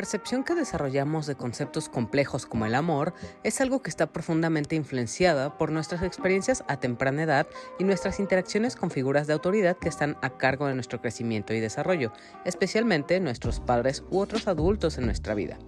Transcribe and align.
La 0.00 0.06
percepción 0.06 0.44
que 0.44 0.54
desarrollamos 0.54 1.26
de 1.26 1.34
conceptos 1.34 1.90
complejos 1.90 2.46
como 2.46 2.64
el 2.64 2.74
amor 2.74 3.12
es 3.44 3.60
algo 3.60 3.82
que 3.82 3.90
está 3.90 4.10
profundamente 4.10 4.74
influenciada 4.74 5.58
por 5.58 5.70
nuestras 5.70 6.02
experiencias 6.02 6.64
a 6.68 6.80
temprana 6.80 7.24
edad 7.24 7.46
y 7.78 7.84
nuestras 7.84 8.18
interacciones 8.18 8.76
con 8.76 8.90
figuras 8.90 9.26
de 9.26 9.34
autoridad 9.34 9.76
que 9.76 9.90
están 9.90 10.16
a 10.22 10.30
cargo 10.38 10.66
de 10.66 10.74
nuestro 10.74 11.02
crecimiento 11.02 11.52
y 11.52 11.60
desarrollo, 11.60 12.14
especialmente 12.46 13.20
nuestros 13.20 13.60
padres 13.60 14.02
u 14.10 14.20
otros 14.20 14.48
adultos 14.48 14.96
en 14.96 15.04
nuestra 15.04 15.34
vida. 15.34 15.58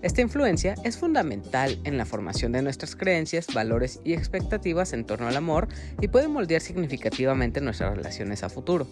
Esta 0.00 0.22
influencia 0.22 0.74
es 0.82 0.96
fundamental 0.96 1.78
en 1.84 1.98
la 1.98 2.06
formación 2.06 2.52
de 2.52 2.62
nuestras 2.62 2.96
creencias, 2.96 3.48
valores 3.52 4.00
y 4.02 4.14
expectativas 4.14 4.94
en 4.94 5.04
torno 5.04 5.28
al 5.28 5.36
amor 5.36 5.68
y 6.00 6.08
puede 6.08 6.28
moldear 6.28 6.62
significativamente 6.62 7.60
nuestras 7.60 7.94
relaciones 7.94 8.42
a 8.44 8.48
futuro. 8.48 8.88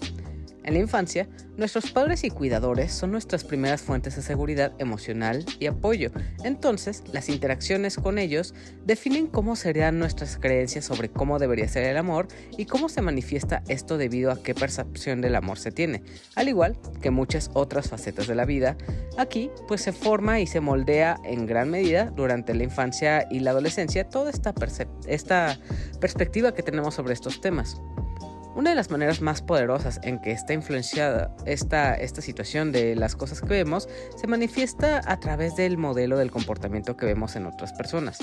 En 0.67 0.75
la 0.75 0.81
infancia, 0.81 1.29
nuestros 1.57 1.93
padres 1.93 2.25
y 2.25 2.31
cuidadores 2.31 2.93
son 2.93 3.13
nuestras 3.13 3.45
primeras 3.45 3.81
fuentes 3.83 4.17
de 4.17 4.23
seguridad 4.23 4.73
emocional 4.81 5.47
y 5.61 5.67
apoyo. 5.67 6.11
Entonces, 6.43 7.05
las 7.13 7.29
interacciones 7.29 7.97
con 7.97 8.19
ellos 8.19 8.53
definen 8.85 9.29
cómo 9.29 9.55
serían 9.55 10.01
nuestras 10.01 10.39
creencias 10.39 10.85
sobre 10.85 11.09
cómo 11.09 11.39
debería 11.39 11.69
ser 11.69 11.85
el 11.85 11.97
amor 11.97 12.27
y 12.59 12.67
cómo 12.67 12.89
se 12.89 13.01
manifiesta 13.01 13.63
esto 13.69 13.97
debido 13.97 14.33
a 14.33 14.43
qué 14.43 14.57
percepción 14.57 15.21
del 15.21 15.37
amor 15.37 15.61
se 15.61 15.71
tiene. 15.71 16.03
Al 16.35 16.49
igual 16.49 16.77
que 17.01 17.11
muchas 17.11 17.49
otras 17.55 17.89
facetas 17.89 18.27
de 18.27 18.35
la 18.35 18.45
vida, 18.45 18.77
aquí 19.19 19.51
pues 19.69 19.83
se 19.83 19.93
forma 19.93 20.41
y 20.41 20.49
se 20.49 20.59
moldea 20.59 21.21
en 21.23 21.47
gran 21.47 21.71
medida 21.71 22.07
durante 22.07 22.55
la 22.55 22.65
infancia 22.65 23.29
y 23.31 23.39
la 23.39 23.53
adolescencia 23.53 24.09
toda 24.09 24.31
esta, 24.31 24.53
esta 25.07 25.61
perspectiva 26.01 26.55
que 26.55 26.65
tenemos 26.65 26.97
sobre 26.97 27.15
estos 27.15 27.41
temas. 27.41 27.81
Una 28.57 28.71
de 28.71 28.77
las 28.77 28.91
maneras 28.91 29.21
más 29.21 29.43
poderosas 29.43 30.01
en 30.03 30.19
que 30.19 30.33
está 30.33 30.55
influenciada 30.55 31.31
esta, 31.45 31.95
esta 31.95 32.23
situación 32.23 32.73
de 32.73 32.97
las 32.97 33.15
cosas 33.15 33.43
que 33.43 33.49
vemos 33.49 33.87
se 34.17 34.27
manifiesta 34.27 35.03
a 35.05 35.21
través 35.21 35.57
del 35.57 35.77
modelo 35.77 36.17
del 36.17 36.31
comportamiento 36.31 36.97
que 36.97 37.05
vemos 37.05 37.37
en 37.37 37.45
otras 37.45 37.75
personas. 37.75 38.19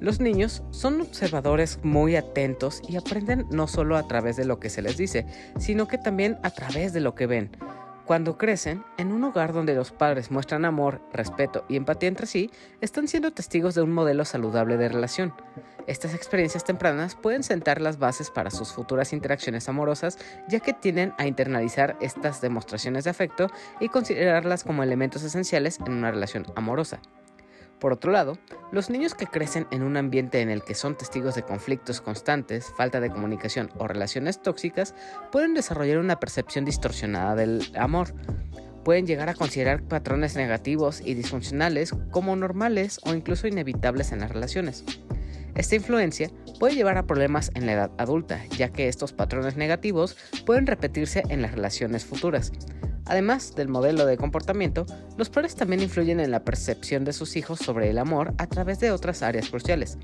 Los 0.00 0.18
niños 0.18 0.64
son 0.70 1.00
observadores 1.00 1.78
muy 1.84 2.16
atentos 2.16 2.82
y 2.88 2.96
aprenden 2.96 3.46
no 3.52 3.68
solo 3.68 3.96
a 3.96 4.08
través 4.08 4.36
de 4.36 4.46
lo 4.46 4.58
que 4.58 4.68
se 4.68 4.82
les 4.82 4.96
dice, 4.96 5.26
sino 5.60 5.86
que 5.86 5.96
también 5.98 6.38
a 6.42 6.50
través 6.50 6.92
de 6.92 7.00
lo 7.00 7.14
que 7.14 7.28
ven. 7.28 7.52
Cuando 8.08 8.38
crecen, 8.38 8.86
en 8.96 9.12
un 9.12 9.22
hogar 9.22 9.52
donde 9.52 9.74
los 9.74 9.92
padres 9.92 10.30
muestran 10.30 10.64
amor, 10.64 11.02
respeto 11.12 11.66
y 11.68 11.76
empatía 11.76 12.08
entre 12.08 12.24
sí, 12.24 12.50
están 12.80 13.06
siendo 13.06 13.34
testigos 13.34 13.74
de 13.74 13.82
un 13.82 13.92
modelo 13.92 14.24
saludable 14.24 14.78
de 14.78 14.88
relación. 14.88 15.34
Estas 15.86 16.14
experiencias 16.14 16.64
tempranas 16.64 17.16
pueden 17.16 17.42
sentar 17.42 17.82
las 17.82 17.98
bases 17.98 18.30
para 18.30 18.50
sus 18.50 18.72
futuras 18.72 19.12
interacciones 19.12 19.68
amorosas, 19.68 20.16
ya 20.48 20.60
que 20.60 20.72
tienden 20.72 21.12
a 21.18 21.26
internalizar 21.26 21.98
estas 22.00 22.40
demostraciones 22.40 23.04
de 23.04 23.10
afecto 23.10 23.48
y 23.78 23.90
considerarlas 23.90 24.64
como 24.64 24.82
elementos 24.82 25.22
esenciales 25.22 25.78
en 25.80 25.92
una 25.92 26.10
relación 26.10 26.46
amorosa. 26.56 27.02
Por 27.80 27.92
otro 27.92 28.10
lado, 28.10 28.38
los 28.72 28.90
niños 28.90 29.14
que 29.14 29.26
crecen 29.26 29.66
en 29.70 29.82
un 29.82 29.96
ambiente 29.96 30.40
en 30.40 30.50
el 30.50 30.62
que 30.62 30.74
son 30.74 30.96
testigos 30.96 31.34
de 31.36 31.44
conflictos 31.44 32.00
constantes, 32.00 32.72
falta 32.76 33.00
de 33.00 33.10
comunicación 33.10 33.70
o 33.78 33.86
relaciones 33.86 34.42
tóxicas 34.42 34.94
pueden 35.30 35.54
desarrollar 35.54 35.98
una 35.98 36.18
percepción 36.18 36.64
distorsionada 36.64 37.36
del 37.36 37.62
amor. 37.76 38.14
Pueden 38.84 39.06
llegar 39.06 39.28
a 39.28 39.34
considerar 39.34 39.82
patrones 39.82 40.34
negativos 40.34 41.00
y 41.04 41.14
disfuncionales 41.14 41.92
como 42.10 42.34
normales 42.34 42.98
o 43.04 43.14
incluso 43.14 43.46
inevitables 43.46 44.12
en 44.12 44.20
las 44.20 44.32
relaciones. 44.32 44.84
Esta 45.54 45.74
influencia 45.74 46.30
puede 46.58 46.74
llevar 46.74 46.98
a 46.98 47.06
problemas 47.06 47.50
en 47.54 47.66
la 47.66 47.72
edad 47.72 47.90
adulta, 47.98 48.44
ya 48.56 48.70
que 48.70 48.88
estos 48.88 49.12
patrones 49.12 49.56
negativos 49.56 50.16
pueden 50.46 50.66
repetirse 50.66 51.22
en 51.28 51.42
las 51.42 51.52
relaciones 51.52 52.04
futuras. 52.04 52.52
Además 53.08 53.54
del 53.56 53.68
modelo 53.68 54.04
de 54.06 54.18
comportamiento, 54.18 54.84
los 55.16 55.30
padres 55.30 55.54
también 55.54 55.82
influyen 55.82 56.20
en 56.20 56.30
la 56.30 56.44
percepción 56.44 57.04
de 57.04 57.14
sus 57.14 57.36
hijos 57.36 57.58
sobre 57.58 57.88
el 57.88 57.98
amor 57.98 58.34
a 58.38 58.46
través 58.46 58.80
de 58.80 58.90
otras 58.90 59.22
áreas 59.22 59.48
cruciales. 59.48 59.98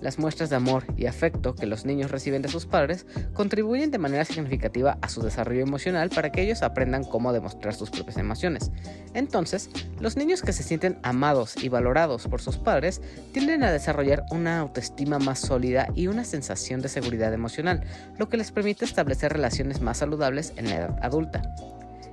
Las 0.00 0.18
muestras 0.18 0.50
de 0.50 0.56
amor 0.56 0.84
y 0.96 1.06
afecto 1.06 1.54
que 1.54 1.66
los 1.66 1.84
niños 1.84 2.10
reciben 2.10 2.42
de 2.42 2.48
sus 2.48 2.66
padres 2.66 3.06
contribuyen 3.34 3.90
de 3.90 3.98
manera 3.98 4.24
significativa 4.24 4.98
a 5.02 5.08
su 5.08 5.22
desarrollo 5.22 5.60
emocional 5.60 6.10
para 6.10 6.32
que 6.32 6.42
ellos 6.42 6.62
aprendan 6.62 7.04
cómo 7.04 7.32
demostrar 7.32 7.74
sus 7.74 7.90
propias 7.90 8.16
emociones. 8.16 8.70
Entonces, 9.14 9.70
los 10.00 10.16
niños 10.16 10.42
que 10.42 10.52
se 10.52 10.62
sienten 10.62 10.98
amados 11.02 11.62
y 11.62 11.68
valorados 11.68 12.26
por 12.26 12.40
sus 12.40 12.56
padres 12.56 13.02
tienden 13.32 13.62
a 13.62 13.70
desarrollar 13.70 14.24
una 14.30 14.58
autoestima 14.58 15.18
más 15.18 15.38
sólida 15.38 15.88
y 15.94 16.06
una 16.06 16.24
sensación 16.24 16.80
de 16.80 16.88
seguridad 16.88 17.32
emocional, 17.32 17.84
lo 18.18 18.28
que 18.28 18.38
les 18.38 18.50
permite 18.50 18.84
establecer 18.86 19.32
relaciones 19.32 19.80
más 19.82 19.98
saludables 19.98 20.54
en 20.56 20.70
la 20.70 20.76
edad 20.76 20.98
adulta. 21.02 21.42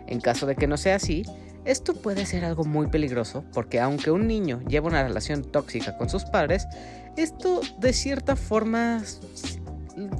En 0.08 0.20
caso 0.20 0.46
de 0.46 0.56
que 0.56 0.68
no 0.68 0.78
sea 0.78 0.96
así, 0.96 1.24
esto 1.66 1.94
puede 1.94 2.26
ser 2.26 2.46
algo 2.46 2.64
muy 2.64 2.88
peligroso 2.88 3.44
porque 3.54 3.80
aunque 3.80 4.12
un 4.12 4.26
niño 4.28 4.62
lleva 4.68 4.88
una 4.88 5.04
relación 5.04 5.44
tóxica 5.44 5.98
con 5.98 6.10
sus 6.10 6.24
padres, 6.26 6.66
esto 7.18 7.62
de 7.80 7.94
cierta 7.94 8.36
forma 8.36 9.04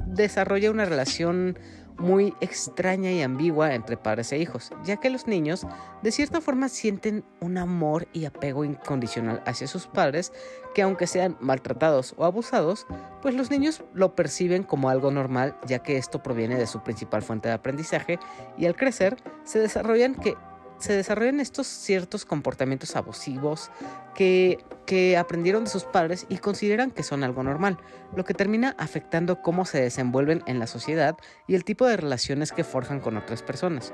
desarrolla 0.06 0.70
una 0.70 0.84
relación 0.84 1.58
muy 1.98 2.34
extraña 2.40 3.10
y 3.10 3.22
ambigua 3.22 3.74
entre 3.74 3.96
padres 3.96 4.32
e 4.32 4.38
hijos, 4.38 4.70
ya 4.84 4.96
que 4.98 5.10
los 5.10 5.26
niños 5.26 5.66
de 6.02 6.12
cierta 6.12 6.40
forma 6.40 6.68
sienten 6.68 7.24
un 7.40 7.58
amor 7.58 8.06
y 8.12 8.24
apego 8.24 8.64
incondicional 8.64 9.42
hacia 9.46 9.66
sus 9.66 9.86
padres, 9.86 10.32
que 10.74 10.82
aunque 10.82 11.06
sean 11.06 11.36
maltratados 11.40 12.14
o 12.16 12.24
abusados, 12.24 12.86
pues 13.20 13.34
los 13.34 13.50
niños 13.50 13.82
lo 13.94 14.14
perciben 14.14 14.62
como 14.62 14.88
algo 14.88 15.10
normal, 15.10 15.56
ya 15.66 15.80
que 15.80 15.96
esto 15.96 16.22
proviene 16.22 16.56
de 16.56 16.66
su 16.66 16.82
principal 16.82 17.22
fuente 17.22 17.48
de 17.48 17.54
aprendizaje 17.54 18.18
y 18.56 18.66
al 18.66 18.76
crecer 18.76 19.16
se 19.44 19.58
desarrollan 19.58 20.14
que 20.14 20.36
se 20.78 20.92
desarrollan 20.92 21.40
estos 21.40 21.66
ciertos 21.66 22.24
comportamientos 22.24 22.96
abusivos 22.96 23.70
que, 24.14 24.64
que, 24.86 25.16
aprendieron 25.16 25.64
de 25.64 25.70
sus 25.70 25.84
padres 25.84 26.26
y 26.28 26.38
consideran 26.38 26.90
que 26.90 27.02
son 27.02 27.24
algo 27.24 27.42
normal, 27.42 27.78
lo 28.14 28.24
que 28.24 28.34
termina 28.34 28.74
afectando 28.78 29.42
cómo 29.42 29.64
se 29.64 29.80
desenvuelven 29.80 30.42
en 30.46 30.58
la 30.58 30.66
sociedad 30.66 31.16
y 31.46 31.54
el 31.54 31.64
tipo 31.64 31.86
de 31.86 31.96
relaciones 31.96 32.52
que 32.52 32.64
forjan 32.64 33.00
con 33.00 33.16
otras 33.16 33.42
personas. 33.42 33.92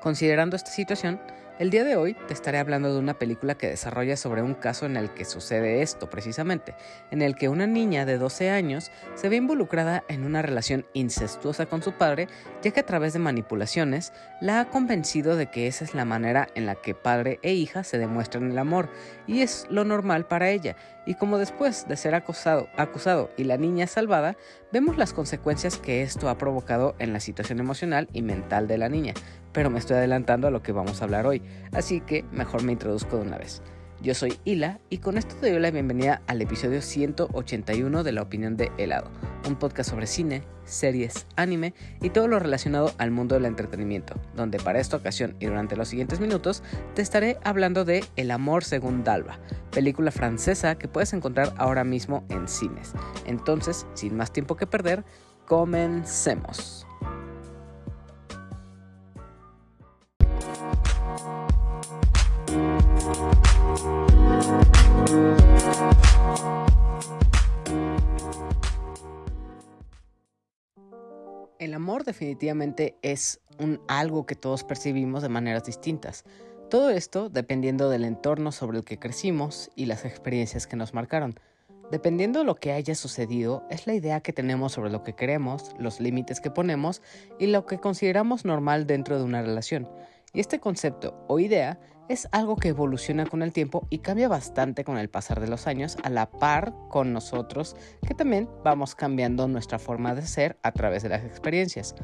Considerando 0.00 0.56
esta 0.56 0.70
situación, 0.70 1.20
el 1.62 1.70
día 1.70 1.84
de 1.84 1.94
hoy 1.94 2.14
te 2.26 2.34
estaré 2.34 2.58
hablando 2.58 2.92
de 2.92 2.98
una 2.98 3.14
película 3.14 3.54
que 3.54 3.68
desarrolla 3.68 4.16
sobre 4.16 4.42
un 4.42 4.54
caso 4.54 4.84
en 4.84 4.96
el 4.96 5.14
que 5.14 5.24
sucede 5.24 5.80
esto 5.80 6.10
precisamente, 6.10 6.74
en 7.12 7.22
el 7.22 7.36
que 7.36 7.48
una 7.48 7.68
niña 7.68 8.04
de 8.04 8.18
12 8.18 8.50
años 8.50 8.90
se 9.14 9.28
ve 9.28 9.36
involucrada 9.36 10.02
en 10.08 10.24
una 10.24 10.42
relación 10.42 10.84
incestuosa 10.92 11.66
con 11.66 11.80
su 11.80 11.92
padre, 11.92 12.26
ya 12.64 12.72
que 12.72 12.80
a 12.80 12.86
través 12.86 13.12
de 13.12 13.20
manipulaciones 13.20 14.12
la 14.40 14.58
ha 14.58 14.70
convencido 14.70 15.36
de 15.36 15.52
que 15.52 15.68
esa 15.68 15.84
es 15.84 15.94
la 15.94 16.04
manera 16.04 16.48
en 16.56 16.66
la 16.66 16.74
que 16.74 16.96
padre 16.96 17.38
e 17.42 17.52
hija 17.52 17.84
se 17.84 17.96
demuestran 17.96 18.50
el 18.50 18.58
amor, 18.58 18.90
y 19.28 19.42
es 19.42 19.68
lo 19.70 19.84
normal 19.84 20.26
para 20.26 20.50
ella, 20.50 20.74
y 21.06 21.14
como 21.14 21.38
después 21.38 21.86
de 21.86 21.96
ser 21.96 22.16
acusado, 22.16 22.68
acusado 22.76 23.30
y 23.36 23.44
la 23.44 23.56
niña 23.56 23.86
salvada, 23.86 24.36
vemos 24.72 24.98
las 24.98 25.12
consecuencias 25.12 25.78
que 25.78 26.02
esto 26.02 26.28
ha 26.28 26.38
provocado 26.38 26.96
en 26.98 27.12
la 27.12 27.20
situación 27.20 27.60
emocional 27.60 28.08
y 28.12 28.22
mental 28.22 28.66
de 28.66 28.78
la 28.78 28.88
niña, 28.88 29.14
pero 29.52 29.70
me 29.70 29.78
estoy 29.78 29.96
adelantando 29.96 30.48
a 30.48 30.50
lo 30.50 30.62
que 30.62 30.72
vamos 30.72 31.00
a 31.00 31.04
hablar 31.04 31.26
hoy, 31.26 31.42
así 31.72 32.00
que 32.00 32.24
mejor 32.32 32.62
me 32.62 32.72
introduzco 32.72 33.16
de 33.16 33.22
una 33.22 33.38
vez. 33.38 33.62
Yo 34.02 34.14
soy 34.14 34.36
Hila 34.44 34.80
y 34.90 34.98
con 34.98 35.16
esto 35.16 35.36
te 35.36 35.52
doy 35.52 35.60
la 35.60 35.70
bienvenida 35.70 36.22
al 36.26 36.42
episodio 36.42 36.82
181 36.82 38.02
de 38.02 38.10
La 38.10 38.22
Opinión 38.22 38.56
de 38.56 38.72
Helado, 38.76 39.08
un 39.46 39.54
podcast 39.54 39.90
sobre 39.90 40.08
cine, 40.08 40.42
series, 40.64 41.28
anime 41.36 41.72
y 42.00 42.10
todo 42.10 42.26
lo 42.26 42.40
relacionado 42.40 42.92
al 42.98 43.12
mundo 43.12 43.36
del 43.36 43.44
entretenimiento, 43.44 44.14
donde 44.34 44.58
para 44.58 44.80
esta 44.80 44.96
ocasión 44.96 45.36
y 45.38 45.46
durante 45.46 45.76
los 45.76 45.86
siguientes 45.86 46.18
minutos 46.18 46.64
te 46.94 47.02
estaré 47.02 47.38
hablando 47.44 47.84
de 47.84 48.04
El 48.16 48.32
amor 48.32 48.64
según 48.64 49.04
Dalva, 49.04 49.38
película 49.70 50.10
francesa 50.10 50.74
que 50.74 50.88
puedes 50.88 51.12
encontrar 51.12 51.54
ahora 51.56 51.84
mismo 51.84 52.24
en 52.28 52.48
cines. 52.48 52.94
Entonces, 53.24 53.86
sin 53.94 54.16
más 54.16 54.32
tiempo 54.32 54.56
que 54.56 54.66
perder, 54.66 55.04
comencemos. 55.46 56.88
Amor 71.82 72.04
definitivamente 72.04 72.96
es 73.02 73.40
un 73.58 73.80
algo 73.88 74.24
que 74.24 74.36
todos 74.36 74.62
percibimos 74.62 75.20
de 75.20 75.28
maneras 75.28 75.64
distintas. 75.64 76.24
Todo 76.70 76.90
esto 76.90 77.28
dependiendo 77.28 77.90
del 77.90 78.04
entorno 78.04 78.52
sobre 78.52 78.78
el 78.78 78.84
que 78.84 79.00
crecimos 79.00 79.68
y 79.74 79.86
las 79.86 80.04
experiencias 80.04 80.68
que 80.68 80.76
nos 80.76 80.94
marcaron. 80.94 81.34
Dependiendo 81.90 82.38
de 82.38 82.44
lo 82.44 82.54
que 82.54 82.70
haya 82.70 82.94
sucedido, 82.94 83.66
es 83.68 83.88
la 83.88 83.94
idea 83.94 84.20
que 84.20 84.32
tenemos 84.32 84.70
sobre 84.70 84.92
lo 84.92 85.02
que 85.02 85.14
queremos, 85.14 85.74
los 85.76 85.98
límites 85.98 86.40
que 86.40 86.52
ponemos 86.52 87.02
y 87.40 87.48
lo 87.48 87.66
que 87.66 87.78
consideramos 87.78 88.44
normal 88.44 88.86
dentro 88.86 89.18
de 89.18 89.24
una 89.24 89.42
relación. 89.42 89.88
Y 90.32 90.38
este 90.38 90.60
concepto 90.60 91.24
o 91.26 91.40
idea 91.40 91.80
es 92.08 92.28
algo 92.32 92.56
que 92.56 92.68
evoluciona 92.68 93.26
con 93.26 93.42
el 93.42 93.52
tiempo 93.52 93.86
y 93.90 93.98
cambia 93.98 94.28
bastante 94.28 94.84
con 94.84 94.98
el 94.98 95.08
pasar 95.08 95.40
de 95.40 95.48
los 95.48 95.66
años 95.66 95.96
a 96.02 96.10
la 96.10 96.30
par 96.30 96.74
con 96.88 97.12
nosotros, 97.12 97.76
que 98.06 98.14
también 98.14 98.48
vamos 98.64 98.94
cambiando 98.94 99.48
nuestra 99.48 99.78
forma 99.78 100.14
de 100.14 100.22
ser 100.22 100.58
a 100.62 100.72
través 100.72 101.02
de 101.02 101.08
las 101.08 101.24
experiencias. 101.24 101.94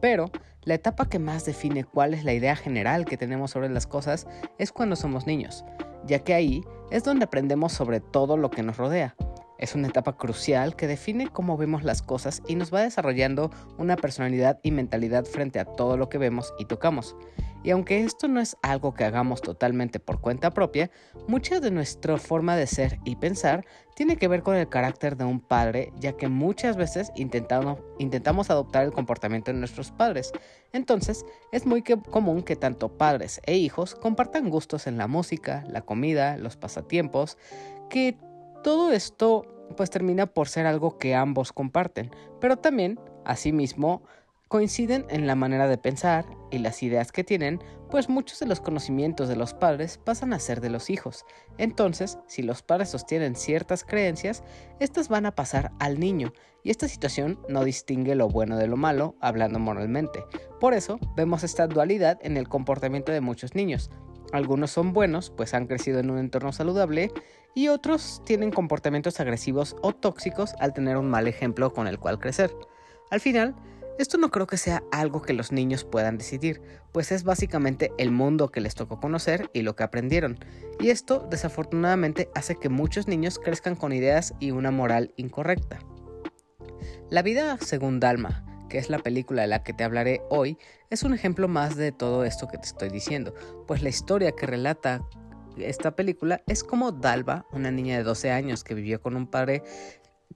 Pero 0.00 0.30
la 0.62 0.74
etapa 0.74 1.08
que 1.08 1.18
más 1.18 1.44
define 1.44 1.84
cuál 1.84 2.14
es 2.14 2.24
la 2.24 2.32
idea 2.32 2.56
general 2.56 3.04
que 3.04 3.16
tenemos 3.16 3.50
sobre 3.50 3.68
las 3.68 3.86
cosas 3.86 4.26
es 4.58 4.72
cuando 4.72 4.96
somos 4.96 5.26
niños, 5.26 5.64
ya 6.06 6.20
que 6.20 6.34
ahí 6.34 6.64
es 6.90 7.04
donde 7.04 7.24
aprendemos 7.24 7.72
sobre 7.72 8.00
todo 8.00 8.36
lo 8.36 8.50
que 8.50 8.62
nos 8.62 8.76
rodea. 8.76 9.16
Es 9.58 9.74
una 9.74 9.88
etapa 9.88 10.16
crucial 10.16 10.76
que 10.76 10.86
define 10.86 11.28
cómo 11.28 11.56
vemos 11.56 11.82
las 11.82 12.02
cosas 12.02 12.42
y 12.46 12.56
nos 12.56 12.72
va 12.72 12.82
desarrollando 12.82 13.50
una 13.78 13.96
personalidad 13.96 14.58
y 14.62 14.70
mentalidad 14.70 15.24
frente 15.24 15.58
a 15.58 15.64
todo 15.64 15.96
lo 15.96 16.08
que 16.08 16.18
vemos 16.18 16.52
y 16.58 16.66
tocamos. 16.66 17.16
Y 17.66 17.70
aunque 17.70 18.04
esto 18.04 18.28
no 18.28 18.38
es 18.38 18.56
algo 18.62 18.94
que 18.94 19.02
hagamos 19.02 19.42
totalmente 19.42 19.98
por 19.98 20.20
cuenta 20.20 20.52
propia, 20.52 20.88
mucha 21.26 21.58
de 21.58 21.72
nuestra 21.72 22.16
forma 22.16 22.54
de 22.54 22.68
ser 22.68 23.00
y 23.04 23.16
pensar 23.16 23.66
tiene 23.96 24.16
que 24.16 24.28
ver 24.28 24.44
con 24.44 24.54
el 24.54 24.68
carácter 24.68 25.16
de 25.16 25.24
un 25.24 25.40
padre, 25.40 25.92
ya 25.98 26.12
que 26.12 26.28
muchas 26.28 26.76
veces 26.76 27.10
intentamos, 27.16 28.50
adoptar 28.50 28.84
el 28.84 28.92
comportamiento 28.92 29.52
de 29.52 29.58
nuestros 29.58 29.90
padres. 29.90 30.30
Entonces, 30.72 31.24
es 31.50 31.66
muy 31.66 31.82
común 31.82 32.42
que 32.42 32.54
tanto 32.54 32.96
padres 32.96 33.40
e 33.46 33.56
hijos 33.56 33.96
compartan 33.96 34.48
gustos 34.48 34.86
en 34.86 34.96
la 34.96 35.08
música, 35.08 35.64
la 35.66 35.80
comida, 35.80 36.36
los 36.36 36.56
pasatiempos, 36.56 37.36
que 37.90 38.16
todo 38.62 38.92
esto 38.92 39.44
pues 39.76 39.90
termina 39.90 40.26
por 40.26 40.48
ser 40.48 40.66
algo 40.66 40.98
que 40.98 41.14
ambos 41.14 41.52
comparten, 41.52 42.10
pero 42.40 42.56
también, 42.56 43.00
asimismo, 43.24 44.02
coinciden 44.48 45.06
en 45.10 45.26
la 45.26 45.34
manera 45.34 45.66
de 45.66 45.78
pensar 45.78 46.24
y 46.50 46.58
las 46.58 46.82
ideas 46.82 47.10
que 47.10 47.24
tienen, 47.24 47.60
pues 47.90 48.08
muchos 48.08 48.38
de 48.38 48.46
los 48.46 48.60
conocimientos 48.60 49.28
de 49.28 49.36
los 49.36 49.54
padres 49.54 49.98
pasan 49.98 50.32
a 50.32 50.38
ser 50.38 50.60
de 50.60 50.70
los 50.70 50.88
hijos. 50.88 51.24
Entonces, 51.58 52.18
si 52.28 52.42
los 52.42 52.62
padres 52.62 52.90
sostienen 52.90 53.34
ciertas 53.34 53.84
creencias, 53.84 54.44
estas 54.78 55.08
van 55.08 55.26
a 55.26 55.34
pasar 55.34 55.72
al 55.80 55.98
niño, 55.98 56.32
y 56.62 56.70
esta 56.70 56.88
situación 56.88 57.38
no 57.48 57.64
distingue 57.64 58.14
lo 58.14 58.28
bueno 58.28 58.56
de 58.56 58.66
lo 58.66 58.76
malo, 58.76 59.14
hablando 59.20 59.58
moralmente. 59.58 60.24
Por 60.60 60.74
eso, 60.74 60.98
vemos 61.16 61.44
esta 61.44 61.66
dualidad 61.66 62.18
en 62.22 62.36
el 62.36 62.48
comportamiento 62.48 63.12
de 63.12 63.20
muchos 63.20 63.54
niños. 63.54 63.90
Algunos 64.32 64.72
son 64.72 64.92
buenos, 64.92 65.30
pues 65.30 65.54
han 65.54 65.66
crecido 65.66 66.00
en 66.00 66.10
un 66.10 66.18
entorno 66.18 66.52
saludable, 66.52 67.12
y 67.56 67.68
otros 67.68 68.20
tienen 68.26 68.50
comportamientos 68.50 69.18
agresivos 69.18 69.76
o 69.80 69.94
tóxicos 69.94 70.54
al 70.60 70.74
tener 70.74 70.98
un 70.98 71.08
mal 71.08 71.26
ejemplo 71.26 71.72
con 71.72 71.88
el 71.88 71.98
cual 71.98 72.18
crecer. 72.18 72.54
Al 73.10 73.18
final, 73.18 73.56
esto 73.98 74.18
no 74.18 74.30
creo 74.30 74.46
que 74.46 74.58
sea 74.58 74.82
algo 74.92 75.22
que 75.22 75.32
los 75.32 75.52
niños 75.52 75.82
puedan 75.82 76.18
decidir, 76.18 76.60
pues 76.92 77.12
es 77.12 77.24
básicamente 77.24 77.92
el 77.96 78.10
mundo 78.10 78.50
que 78.50 78.60
les 78.60 78.74
tocó 78.74 79.00
conocer 79.00 79.50
y 79.54 79.62
lo 79.62 79.74
que 79.74 79.84
aprendieron, 79.84 80.38
y 80.78 80.90
esto 80.90 81.26
desafortunadamente 81.30 82.28
hace 82.34 82.56
que 82.56 82.68
muchos 82.68 83.08
niños 83.08 83.38
crezcan 83.38 83.74
con 83.74 83.94
ideas 83.94 84.34
y 84.38 84.50
una 84.50 84.70
moral 84.70 85.14
incorrecta. 85.16 85.78
La 87.08 87.22
vida 87.22 87.56
según 87.62 88.00
Dalma, 88.00 88.44
que 88.68 88.76
es 88.76 88.90
la 88.90 88.98
película 88.98 89.42
de 89.42 89.48
la 89.48 89.62
que 89.62 89.72
te 89.72 89.82
hablaré 89.82 90.20
hoy, 90.28 90.58
es 90.90 91.04
un 91.04 91.14
ejemplo 91.14 91.48
más 91.48 91.76
de 91.76 91.90
todo 91.90 92.26
esto 92.26 92.48
que 92.48 92.58
te 92.58 92.66
estoy 92.66 92.90
diciendo, 92.90 93.32
pues 93.66 93.80
la 93.80 93.88
historia 93.88 94.32
que 94.32 94.44
relata 94.44 95.08
esta 95.58 95.96
película 95.96 96.42
es 96.46 96.64
como 96.64 96.92
Dalva, 96.92 97.46
una 97.52 97.70
niña 97.70 97.96
de 97.96 98.02
12 98.02 98.30
años 98.30 98.64
que 98.64 98.74
vivió 98.74 99.00
con 99.00 99.16
un 99.16 99.26
padre 99.26 99.62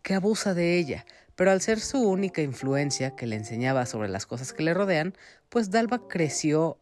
que 0.02 0.14
abusa 0.14 0.54
de 0.54 0.78
ella, 0.78 1.04
pero 1.36 1.50
al 1.50 1.60
ser 1.60 1.80
su 1.80 2.02
única 2.02 2.42
influencia 2.42 3.16
que 3.16 3.26
le 3.26 3.36
enseñaba 3.36 3.86
sobre 3.86 4.08
las 4.08 4.26
cosas 4.26 4.52
que 4.52 4.62
le 4.62 4.74
rodean, 4.74 5.14
pues 5.48 5.70
Dalva 5.70 6.06
creció 6.08 6.78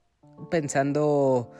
pensando 0.50 1.50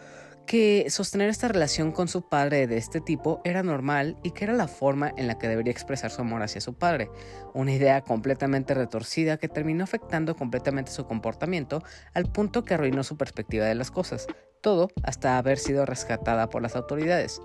que 0.48 0.88
sostener 0.88 1.28
esta 1.28 1.46
relación 1.46 1.92
con 1.92 2.08
su 2.08 2.26
padre 2.26 2.66
de 2.66 2.78
este 2.78 3.02
tipo 3.02 3.42
era 3.44 3.62
normal 3.62 4.16
y 4.22 4.30
que 4.30 4.44
era 4.44 4.54
la 4.54 4.66
forma 4.66 5.12
en 5.18 5.26
la 5.26 5.38
que 5.38 5.46
debería 5.46 5.70
expresar 5.70 6.10
su 6.10 6.22
amor 6.22 6.42
hacia 6.42 6.62
su 6.62 6.72
padre, 6.72 7.10
una 7.52 7.72
idea 7.72 8.00
completamente 8.00 8.72
retorcida 8.72 9.36
que 9.36 9.48
terminó 9.48 9.84
afectando 9.84 10.34
completamente 10.34 10.90
su 10.90 11.06
comportamiento 11.06 11.82
al 12.14 12.32
punto 12.32 12.64
que 12.64 12.72
arruinó 12.72 13.04
su 13.04 13.18
perspectiva 13.18 13.66
de 13.66 13.74
las 13.74 13.90
cosas, 13.90 14.26
todo 14.60 14.88
hasta 15.02 15.38
haber 15.38 15.58
sido 15.58 15.86
rescatada 15.86 16.48
por 16.48 16.62
las 16.62 16.76
autoridades. 16.76 17.40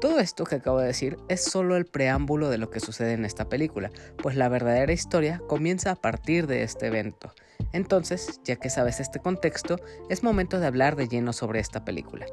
Todo 0.00 0.18
esto 0.18 0.44
que 0.44 0.56
acabo 0.56 0.78
de 0.78 0.86
decir 0.86 1.18
es 1.28 1.44
solo 1.44 1.76
el 1.76 1.84
preámbulo 1.84 2.48
de 2.48 2.56
lo 2.56 2.70
que 2.70 2.80
sucede 2.80 3.12
en 3.12 3.26
esta 3.26 3.50
película, 3.50 3.90
pues 4.22 4.34
la 4.34 4.48
verdadera 4.48 4.92
historia 4.92 5.42
comienza 5.46 5.90
a 5.90 5.96
partir 5.96 6.46
de 6.46 6.62
este 6.62 6.86
evento. 6.86 7.34
Entonces, 7.72 8.40
ya 8.44 8.56
que 8.56 8.70
sabes 8.70 8.98
este 8.98 9.20
contexto, 9.20 9.76
es 10.08 10.22
momento 10.22 10.58
de 10.58 10.66
hablar 10.66 10.96
de 10.96 11.06
lleno 11.06 11.32
sobre 11.34 11.60
esta 11.60 11.84
película. 11.84 12.26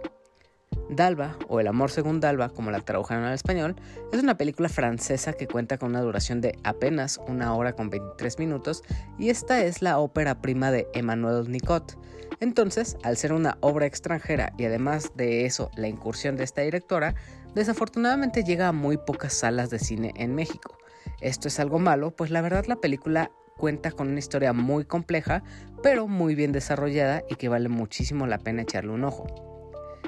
Dalva, 0.89 1.38
o 1.49 1.59
El 1.59 1.67
amor 1.67 1.91
según 1.91 2.21
Dalva, 2.21 2.49
como 2.49 2.71
la 2.71 2.79
tradujeron 2.79 3.25
al 3.25 3.33
español, 3.33 3.75
es 4.13 4.23
una 4.23 4.38
película 4.38 4.69
francesa 4.69 5.33
que 5.33 5.47
cuenta 5.47 5.77
con 5.77 5.89
una 5.89 6.01
duración 6.01 6.39
de 6.39 6.57
apenas 6.63 7.19
una 7.27 7.53
hora 7.53 7.73
con 7.73 7.89
23 7.89 8.39
minutos 8.39 8.83
y 9.19 9.29
esta 9.29 9.63
es 9.63 9.81
la 9.81 9.99
ópera 9.99 10.41
prima 10.41 10.71
de 10.71 10.88
Emmanuel 10.94 11.51
Nicot. 11.51 11.97
Entonces, 12.39 12.97
al 13.03 13.18
ser 13.18 13.33
una 13.33 13.57
obra 13.62 13.85
extranjera 13.85 14.53
y 14.57 14.65
además 14.65 15.12
de 15.15 15.45
eso 15.45 15.71
la 15.75 15.88
incursión 15.88 16.38
de 16.38 16.44
esta 16.44 16.62
directora, 16.62 17.15
desafortunadamente 17.56 18.44
llega 18.44 18.68
a 18.68 18.74
muy 18.74 18.97
pocas 18.97 19.33
salas 19.33 19.69
de 19.69 19.79
cine 19.79 20.13
en 20.15 20.35
México. 20.35 20.77
Esto 21.21 21.47
es 21.47 21.59
algo 21.59 21.79
malo, 21.79 22.12
pues 22.12 22.29
la 22.29 22.41
verdad 22.41 22.65
la 22.68 22.75
película 22.75 23.31
cuenta 23.57 23.91
con 23.91 24.09
una 24.09 24.19
historia 24.19 24.53
muy 24.53 24.85
compleja, 24.85 25.44
pero 25.81 26.07
muy 26.07 26.35
bien 26.35 26.51
desarrollada 26.51 27.24
y 27.29 27.35
que 27.35 27.50
vale 27.50 27.69
muchísimo 27.69 28.27
la 28.27 28.38
pena 28.38 28.62
echarle 28.62 28.91
un 28.91 29.03
ojo. 29.03 29.25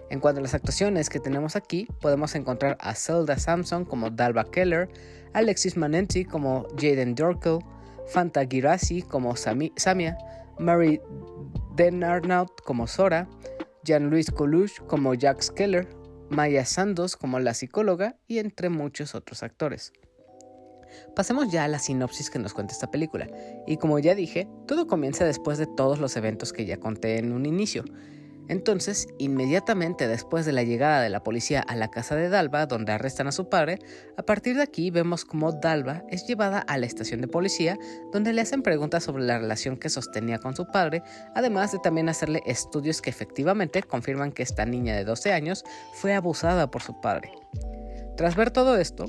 En 0.10 0.20
cuanto 0.20 0.40
a 0.40 0.44
las 0.44 0.54
actuaciones 0.54 1.10
que 1.10 1.20
tenemos 1.20 1.56
aquí, 1.56 1.88
podemos 2.02 2.34
encontrar 2.36 2.78
a 2.80 2.96
Zelda 2.96 3.38
Samson 3.38 3.86
como 3.86 4.10
Dalva 4.10 4.46
Keller, 4.46 4.90
Alexis 5.34 5.78
Manenti 5.78 6.26
como 6.26 6.68
Jaden 6.78 7.16
Dorkel, 7.16 7.60
Fanta 8.08 8.46
Girassi 8.46 9.04
como 9.04 9.36
Samia, 9.36 10.18
Mary 10.58 11.00
Denarnaut 11.80 12.62
como 12.66 12.88
Sora, 12.88 13.30
Jean-Louis 13.86 14.32
Coluche 14.32 14.84
como 14.86 15.14
Jax 15.18 15.50
Keller, 15.50 15.88
Maya 16.30 16.66
Sandos 16.66 17.16
como 17.16 17.40
la 17.40 17.54
psicóloga 17.54 18.18
y 18.28 18.40
entre 18.40 18.68
muchos 18.68 19.16
otros 19.16 19.44
actores. 19.44 19.94
Pasemos 21.16 21.54
ya 21.54 21.64
a 21.64 21.70
la 21.70 21.80
sinopsis 21.80 22.30
que 22.30 22.38
nos 22.38 22.54
cuenta 22.54 22.74
esta 22.74 22.92
película. 22.92 23.30
Y 23.66 23.78
como 23.78 23.98
ya 23.98 24.14
dije, 24.14 24.46
todo 24.68 24.88
comienza 24.88 25.24
después 25.24 25.58
de 25.58 25.68
todos 25.68 26.00
los 26.00 26.18
eventos 26.18 26.52
que 26.52 26.66
ya 26.66 26.82
conté 26.82 27.18
en 27.18 27.32
un 27.32 27.46
inicio. 27.46 27.86
Entonces, 28.50 29.08
inmediatamente 29.20 30.08
después 30.08 30.46
de 30.46 30.52
la 30.52 30.64
llegada 30.64 31.02
de 31.02 31.10
la 31.10 31.24
policía 31.24 31.62
a 31.62 31.76
la 31.76 31.92
casa 31.92 32.16
de 32.16 32.30
Dalva, 32.30 32.66
donde 32.66 32.92
arrestan 32.92 33.28
a 33.28 33.32
su 33.32 33.48
padre, 33.48 33.80
a 34.18 34.24
partir 34.24 34.56
de 34.56 34.64
aquí 34.64 34.90
vemos 34.90 35.24
cómo 35.24 35.52
Dalva 35.52 36.04
es 36.10 36.26
llevada 36.28 36.60
a 36.60 36.78
la 36.78 36.88
estación 36.88 37.22
de 37.22 37.28
policía, 37.28 37.78
donde 38.12 38.34
le 38.34 38.42
hacen 38.42 38.64
preguntas 38.64 39.04
sobre 39.04 39.24
la 39.24 39.38
relación 39.38 39.78
que 39.78 39.90
sostenía 39.90 40.40
con 40.40 40.56
su 40.56 40.66
padre, 40.66 41.04
además 41.36 41.72
de 41.72 41.80
también 41.80 42.10
hacerle 42.10 42.42
estudios 42.46 43.02
que 43.02 43.12
efectivamente 43.12 43.84
confirman 43.84 44.32
que 44.32 44.44
esta 44.44 44.66
niña 44.66 44.96
de 44.96 45.06
12 45.06 45.32
años 45.32 45.64
fue 45.94 46.16
abusada 46.16 46.72
por 46.72 46.82
su 46.82 47.00
padre. 47.00 47.32
Tras 48.18 48.36
ver 48.36 48.50
todo 48.50 48.78
esto, 48.78 49.06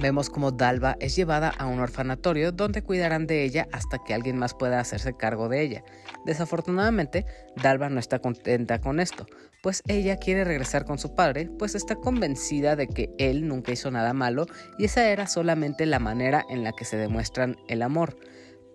Vemos 0.00 0.28
como 0.28 0.50
Dalva 0.50 0.96
es 1.00 1.16
llevada 1.16 1.48
a 1.48 1.66
un 1.66 1.80
orfanatorio 1.80 2.52
donde 2.52 2.82
cuidarán 2.82 3.26
de 3.26 3.44
ella 3.44 3.66
hasta 3.72 3.98
que 3.98 4.12
alguien 4.12 4.38
más 4.38 4.52
pueda 4.52 4.78
hacerse 4.78 5.16
cargo 5.16 5.48
de 5.48 5.62
ella. 5.62 5.84
Desafortunadamente, 6.26 7.24
Dalva 7.62 7.88
no 7.88 7.98
está 7.98 8.18
contenta 8.18 8.78
con 8.80 9.00
esto, 9.00 9.26
pues 9.62 9.82
ella 9.88 10.18
quiere 10.18 10.44
regresar 10.44 10.84
con 10.84 10.98
su 10.98 11.14
padre, 11.14 11.50
pues 11.58 11.74
está 11.74 11.96
convencida 11.96 12.76
de 12.76 12.88
que 12.88 13.10
él 13.18 13.48
nunca 13.48 13.72
hizo 13.72 13.90
nada 13.90 14.12
malo 14.12 14.46
y 14.78 14.84
esa 14.84 15.08
era 15.08 15.26
solamente 15.26 15.86
la 15.86 15.98
manera 15.98 16.44
en 16.50 16.62
la 16.62 16.72
que 16.72 16.84
se 16.84 16.96
demuestran 16.96 17.56
el 17.68 17.82
amor. 17.82 18.16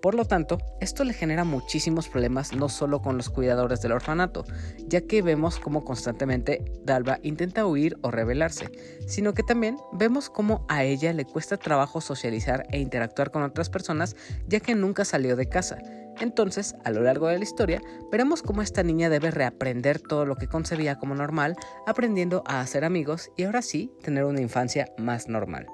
Por 0.02 0.16
lo 0.16 0.26
tanto, 0.26 0.58
esto 0.80 1.04
le 1.04 1.14
genera 1.14 1.44
muchísimos 1.44 2.10
problemas 2.10 2.54
no 2.54 2.70
solo 2.70 3.02
con 3.02 3.18
los 3.18 3.30
cuidadores 3.30 3.82
del 3.82 3.92
orfanato, 3.92 4.46
ya 4.88 5.02
que 5.02 5.22
vemos 5.22 5.60
cómo 5.60 5.86
constantemente 5.86 6.66
Dalva 6.84 7.20
intenta 7.22 7.68
huir 7.68 7.98
o 8.02 8.10
rebelarse, 8.10 8.72
sino 9.08 9.34
que 9.34 9.44
también 9.44 9.78
vemos 9.94 10.32
cómo 10.32 10.66
a 10.70 10.84
ella 10.84 11.14
le 11.14 11.26
cuesta 11.26 11.58
trabajo 11.58 12.02
socializar 12.02 12.66
e 12.72 12.80
interactuar 12.80 13.30
con 13.30 13.44
otras 13.44 13.70
personas 13.70 14.16
ya 14.48 14.60
que 14.60 14.74
nunca 14.74 15.06
salió 15.06 15.36
de 15.36 15.48
casa. 15.48 15.78
Entonces, 16.20 16.76
a 16.84 16.90
lo 16.90 17.02
largo 17.02 17.28
de 17.28 17.38
la 17.38 17.44
historia, 17.44 17.82
veremos 18.12 18.42
cómo 18.42 18.62
esta 18.64 18.84
niña 18.84 19.10
debe 19.10 19.32
reaprender 19.32 20.00
todo 20.00 20.26
lo 20.26 20.36
que 20.36 20.48
concebía 20.48 20.98
como 20.98 21.16
normal, 21.16 21.56
aprendiendo 21.86 22.44
a 22.48 22.62
hacer 22.62 22.86
amigos 22.86 23.32
y 23.38 23.44
ahora 23.44 23.62
sí 23.62 23.92
tener 24.04 24.26
una 24.26 24.42
infancia 24.42 24.92
más 24.98 25.28
normal. 25.28 25.68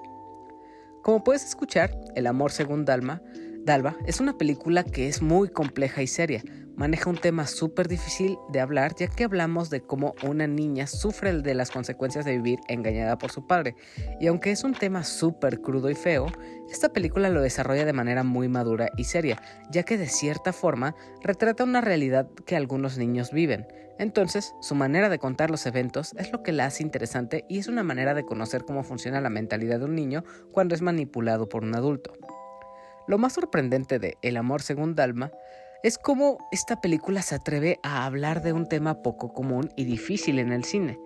Como 1.01 1.23
puedes 1.23 1.45
escuchar, 1.45 1.97
El 2.15 2.27
amor 2.27 2.51
según 2.51 2.83
Dalma 2.83 3.21
Dalva 3.67 3.97
es 4.05 4.21
una 4.21 4.37
película 4.37 4.85
que 4.85 5.09
es 5.09 5.21
muy 5.21 5.49
compleja 5.49 6.01
y 6.01 6.07
seria. 6.07 6.41
Maneja 6.77 7.09
un 7.09 7.17
tema 7.17 7.45
súper 7.45 7.89
difícil 7.89 8.37
de 8.47 8.61
hablar 8.61 8.95
ya 8.95 9.07
que 9.07 9.25
hablamos 9.25 9.69
de 9.69 9.81
cómo 9.81 10.15
una 10.23 10.47
niña 10.47 10.87
sufre 10.87 11.33
de 11.33 11.53
las 11.53 11.69
consecuencias 11.69 12.23
de 12.23 12.37
vivir 12.37 12.59
engañada 12.69 13.17
por 13.17 13.29
su 13.29 13.45
padre. 13.45 13.75
Y 14.21 14.27
aunque 14.27 14.51
es 14.51 14.63
un 14.63 14.73
tema 14.73 15.03
súper 15.03 15.59
crudo 15.59 15.89
y 15.89 15.95
feo, 15.95 16.27
esta 16.71 16.93
película 16.93 17.27
lo 17.27 17.41
desarrolla 17.41 17.83
de 17.83 17.91
manera 17.91 18.23
muy 18.23 18.47
madura 18.47 18.87
y 18.95 19.03
seria, 19.03 19.41
ya 19.69 19.83
que 19.83 19.97
de 19.97 20.07
cierta 20.07 20.53
forma 20.53 20.95
retrata 21.21 21.65
una 21.65 21.81
realidad 21.81 22.29
que 22.45 22.55
algunos 22.55 22.97
niños 22.97 23.33
viven. 23.33 23.67
Entonces, 23.99 24.53
su 24.61 24.75
manera 24.75 25.09
de 25.09 25.19
contar 25.19 25.51
los 25.51 25.65
eventos 25.65 26.13
es 26.17 26.31
lo 26.31 26.41
que 26.41 26.53
la 26.53 26.67
hace 26.67 26.83
interesante 26.83 27.43
y 27.49 27.57
es 27.57 27.67
una 27.67 27.83
manera 27.83 28.13
de 28.13 28.23
conocer 28.23 28.63
cómo 28.63 28.83
funciona 28.83 29.19
la 29.19 29.29
mentalidad 29.29 29.79
de 29.79 29.85
un 29.85 29.95
niño 29.95 30.23
cuando 30.53 30.73
es 30.73 30.81
manipulado 30.81 31.49
por 31.49 31.63
un 31.63 31.75
adulto. 31.75 32.13
Lo 33.07 33.17
más 33.17 33.33
sorprendente 33.33 33.99
de 33.99 34.17
El 34.21 34.35
amor 34.35 34.61
según 34.61 34.93
Dalma 34.93 35.31
es 35.81 35.97
como 35.97 36.37
esta 36.51 36.81
película 36.81 37.21
se 37.21 37.35
atreve 37.35 37.79
a 37.81 38.05
hablar 38.05 38.41
de 38.41 38.51
un 38.51 38.67
tema 38.67 39.01
poco 39.01 39.31
común 39.31 39.69
y 39.77 39.85
difícil 39.85 40.39
en 40.39 40.51
el 40.51 40.65
cine. 40.65 40.99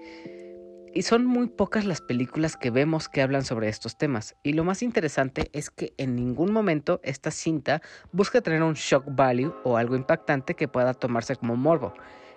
Y 0.95 1.03
son 1.03 1.25
muy 1.27 1.47
pocas 1.47 1.85
las 1.85 2.01
películas 2.01 2.57
que 2.57 2.71
vemos 2.71 3.07
que 3.07 3.21
hablan 3.21 3.45
sobre 3.45 3.69
estos 3.69 3.97
temas. 3.97 4.35
Y 4.41 4.53
lo 4.53 4.63
más 4.63 4.81
interesante 4.81 5.51
es 5.53 5.69
que 5.69 5.93
en 5.97 6.15
ningún 6.15 6.51
momento 6.51 6.99
esta 7.03 7.29
cinta 7.29 7.83
busca 8.11 8.41
tener 8.41 8.63
un 8.63 8.73
shock 8.73 9.05
value 9.07 9.53
o 9.63 9.77
algo 9.77 9.95
impactante 9.95 10.55
que 10.55 10.67
pueda 10.67 10.95
tomarse 10.95 11.35
como 11.35 11.55
morbo. 11.55 11.93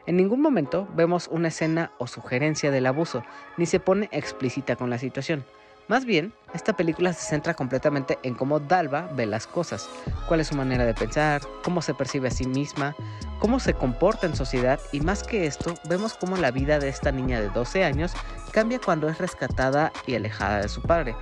En 0.06 0.18
ningún 0.18 0.42
momento 0.42 0.87
vemos 0.94 1.26
una 1.28 1.49
escena 1.49 1.90
o 1.99 2.06
sugerencia 2.06 2.71
del 2.71 2.85
abuso, 2.85 3.25
ni 3.56 3.64
se 3.64 3.80
pone 3.80 4.11
explícita 4.12 4.76
con 4.76 4.90
la 4.90 4.99
situación. 4.99 5.42
Más 5.87 6.07
bien, 6.07 6.33
esta 6.55 6.73
película 6.73 7.12
se 7.12 7.29
centra 7.29 7.53
completamente 7.53 8.19
en 8.23 8.35
cómo 8.35 8.59
Dalva 8.59 9.03
ve 9.14 9.26
las 9.26 9.47
cosas, 9.47 9.87
cuál 10.26 10.41
es 10.41 10.47
su 10.47 10.55
manera 10.55 10.87
de 10.87 10.95
pensar, 10.95 11.43
cómo 11.62 11.83
se 11.83 11.93
percibe 11.93 12.29
a 12.29 12.31
sí 12.31 12.47
misma, 12.47 12.97
cómo 13.38 13.61
se 13.61 13.75
comporta 13.75 14.26
en 14.26 14.35
sociedad 14.35 14.81
y 14.93 15.00
más 15.00 15.23
que 15.23 15.45
esto, 15.45 15.75
vemos 15.87 16.14
cómo 16.14 16.38
la 16.38 16.50
vida 16.50 16.79
de 16.79 16.88
esta 16.88 17.12
niña 17.12 17.38
de 17.38 17.50
12 17.50 17.85
años 17.85 18.14
cambia 18.50 18.81
cuando 18.83 19.11
es 19.11 19.19
rescatada 19.19 19.93
y 20.07 20.14
alejada 20.14 20.62
de 20.62 20.69
su 20.71 20.81
padre, 20.81 21.14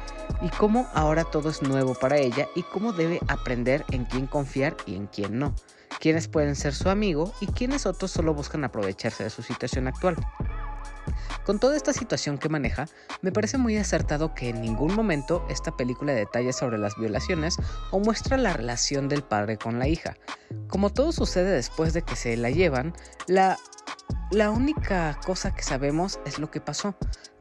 y 0.43 0.49
cómo 0.51 0.89
ahora 0.95 1.25
todo 1.25 1.51
es 1.51 1.61
nuevo 1.63 1.95
para 1.95 2.19
ella 2.19 2.47
y 2.55 2.63
cómo 2.63 2.93
debe 2.93 3.19
aprender 3.27 3.85
en 3.91 4.05
quién 4.05 4.29
confiar 4.29 4.77
y 4.87 4.95
en 4.95 5.09
quién 5.09 5.41
no, 5.41 5.57
quiénes 5.99 6.29
pueden 6.29 6.55
ser 6.55 6.73
su 6.73 6.89
amigo 6.89 7.33
y 7.41 7.47
quiénes 7.47 7.85
otros 7.85 8.13
solo 8.13 8.33
buscan 8.33 8.63
aprovecharse 8.63 9.25
de 9.25 9.31
su 9.31 9.43
situación 9.43 9.89
actual. 9.89 10.17
Con 11.45 11.59
toda 11.59 11.77
esta 11.77 11.93
situación 11.93 12.39
que 12.39 12.49
maneja, 12.49 12.87
me 13.21 13.33
parece 13.33 13.59
muy 13.59 13.77
acertado 13.77 14.35
que 14.35 14.51
en 14.51 14.61
ningún 14.61 14.95
momento 14.95 15.45
esta 15.51 15.77
película 15.77 16.13
detalla 16.13 16.53
sobre 16.53 16.79
las 16.79 16.97
violaciones 16.97 17.57
o 17.91 17.99
muestra 17.99 18.37
la 18.37 18.53
relación 18.53 19.09
del 19.09 19.23
padre 19.23 19.59
con 19.59 19.79
la 19.79 19.89
hija. 19.89 20.17
Como 20.69 20.91
todo 20.91 21.13
sucede 21.13 21.51
después 21.51 21.93
de 21.95 22.03
que 22.03 22.17
se 22.17 22.37
la 22.37 22.51
llevan, 22.51 22.95
la, 23.27 23.59
la 24.31 24.51
única 24.51 25.19
cosa 25.25 25.55
que 25.55 25.63
sabemos 25.63 26.21
es 26.25 26.39
lo 26.39 26.51
que 26.51 26.61
pasó, 26.61 26.95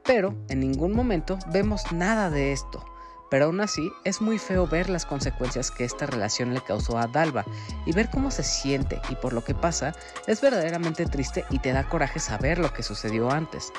pero 0.04 0.36
en 0.50 0.62
ningún 0.62 0.94
momento 0.94 1.38
vemos 1.52 1.92
nada 1.92 2.30
de 2.30 2.54
esto 2.54 2.84
pero 3.32 3.46
aún 3.46 3.62
así 3.62 3.94
es 4.04 4.22
muy 4.22 4.38
feo 4.38 4.68
ver 4.68 4.90
las 4.90 5.06
consecuencias 5.06 5.72
que 5.72 5.86
esta 5.86 6.06
relación 6.06 6.54
le 6.54 6.60
causó 6.60 6.98
a 6.98 7.08
Dalva 7.08 7.46
y 7.86 7.94
ver 7.94 8.10
cómo 8.10 8.30
se 8.30 8.44
siente 8.44 9.02
y 9.10 9.16
por 9.16 9.32
lo 9.32 9.42
que 9.44 9.56
pasa 9.56 9.96
es 10.28 10.42
verdaderamente 10.42 11.06
triste 11.06 11.46
y 11.50 11.60
te 11.60 11.72
da 11.72 11.88
coraje 11.88 12.20
saber 12.20 12.60
lo 12.60 12.74
que 12.74 12.84
sucedió 12.84 13.32
antes, 13.32 13.72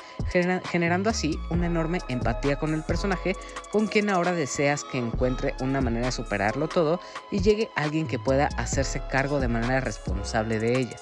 generando 0.71 1.11
así 1.11 1.39
una 1.51 1.67
enorme 1.67 1.99
empatía 2.09 2.57
con 2.57 2.73
el 2.73 2.81
personaje 2.81 3.35
con 3.71 3.85
quien 3.85 4.09
ahora 4.09 4.33
deseas 4.33 4.83
que 4.83 4.97
encuentre 4.97 5.53
una 5.61 5.81
manera 5.81 6.07
de 6.07 6.11
superarlo 6.11 6.67
todo 6.67 6.99
y 7.29 7.41
llegue 7.41 7.69
alguien 7.75 8.07
que 8.07 8.17
pueda 8.17 8.47
hacerse 8.57 9.03
cargo 9.07 9.39
de 9.39 9.49
manera 9.49 9.81
responsable 9.81 10.59
de 10.59 10.79
ella. 10.79 10.97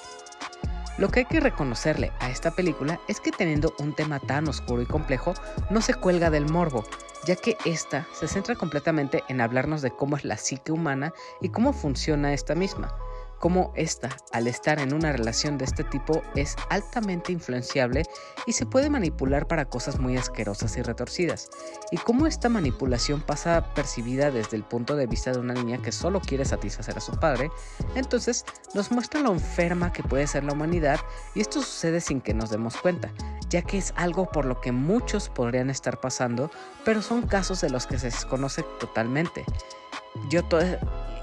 Lo 0.98 1.08
que 1.08 1.20
hay 1.20 1.26
que 1.26 1.40
reconocerle 1.40 2.12
a 2.20 2.30
esta 2.30 2.50
película 2.50 3.00
es 3.08 3.20
que 3.20 3.32
teniendo 3.32 3.74
un 3.78 3.94
tema 3.94 4.20
tan 4.20 4.48
oscuro 4.48 4.82
y 4.82 4.86
complejo, 4.86 5.32
no 5.70 5.80
se 5.80 5.94
cuelga 5.94 6.30
del 6.30 6.50
morbo, 6.50 6.84
ya 7.26 7.36
que 7.36 7.56
esta 7.64 8.06
se 8.12 8.28
centra 8.28 8.56
completamente 8.56 9.24
en 9.28 9.40
hablarnos 9.40 9.80
de 9.80 9.90
cómo 9.90 10.16
es 10.16 10.24
la 10.24 10.36
psique 10.36 10.70
humana 10.70 11.14
y 11.40 11.48
cómo 11.48 11.72
funciona 11.72 12.34
esta 12.34 12.54
misma 12.54 12.94
cómo 13.42 13.72
esta, 13.74 14.16
al 14.30 14.46
estar 14.46 14.78
en 14.78 14.94
una 14.94 15.10
relación 15.10 15.58
de 15.58 15.64
este 15.64 15.82
tipo, 15.82 16.22
es 16.36 16.54
altamente 16.70 17.32
influenciable 17.32 18.04
y 18.46 18.52
se 18.52 18.66
puede 18.66 18.88
manipular 18.88 19.48
para 19.48 19.64
cosas 19.64 19.98
muy 19.98 20.16
asquerosas 20.16 20.76
y 20.76 20.82
retorcidas, 20.82 21.50
y 21.90 21.96
cómo 21.96 22.28
esta 22.28 22.48
manipulación 22.48 23.20
pasa 23.20 23.74
percibida 23.74 24.30
desde 24.30 24.56
el 24.56 24.62
punto 24.62 24.94
de 24.94 25.08
vista 25.08 25.32
de 25.32 25.40
una 25.40 25.54
niña 25.54 25.82
que 25.82 25.90
solo 25.90 26.20
quiere 26.20 26.44
satisfacer 26.44 26.96
a 26.96 27.00
su 27.00 27.18
padre, 27.18 27.50
entonces 27.96 28.44
nos 28.74 28.92
muestra 28.92 29.20
lo 29.20 29.32
enferma 29.32 29.92
que 29.92 30.04
puede 30.04 30.28
ser 30.28 30.44
la 30.44 30.52
humanidad 30.52 31.00
y 31.34 31.40
esto 31.40 31.62
sucede 31.62 32.00
sin 32.00 32.20
que 32.20 32.34
nos 32.34 32.50
demos 32.50 32.76
cuenta, 32.76 33.12
ya 33.48 33.62
que 33.62 33.76
es 33.76 33.92
algo 33.96 34.30
por 34.30 34.44
lo 34.44 34.60
que 34.60 34.70
muchos 34.70 35.28
podrían 35.28 35.68
estar 35.68 36.00
pasando, 36.00 36.48
pero 36.84 37.02
son 37.02 37.26
casos 37.26 37.60
de 37.60 37.70
los 37.70 37.88
que 37.88 37.98
se 37.98 38.06
desconoce 38.06 38.62
totalmente. 38.78 39.44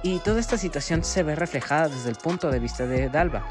Y 0.03 0.19
toda 0.19 0.39
esta 0.39 0.58
situación 0.58 1.03
se 1.03 1.24
ve 1.24 1.36
reflejada 1.36 1.89
desde 1.89 2.10
el 2.10 2.15
punto 2.15 2.50
de 2.50 2.60
vista 2.60 2.86
de 2.86 3.10
Dalva, 3.10 3.46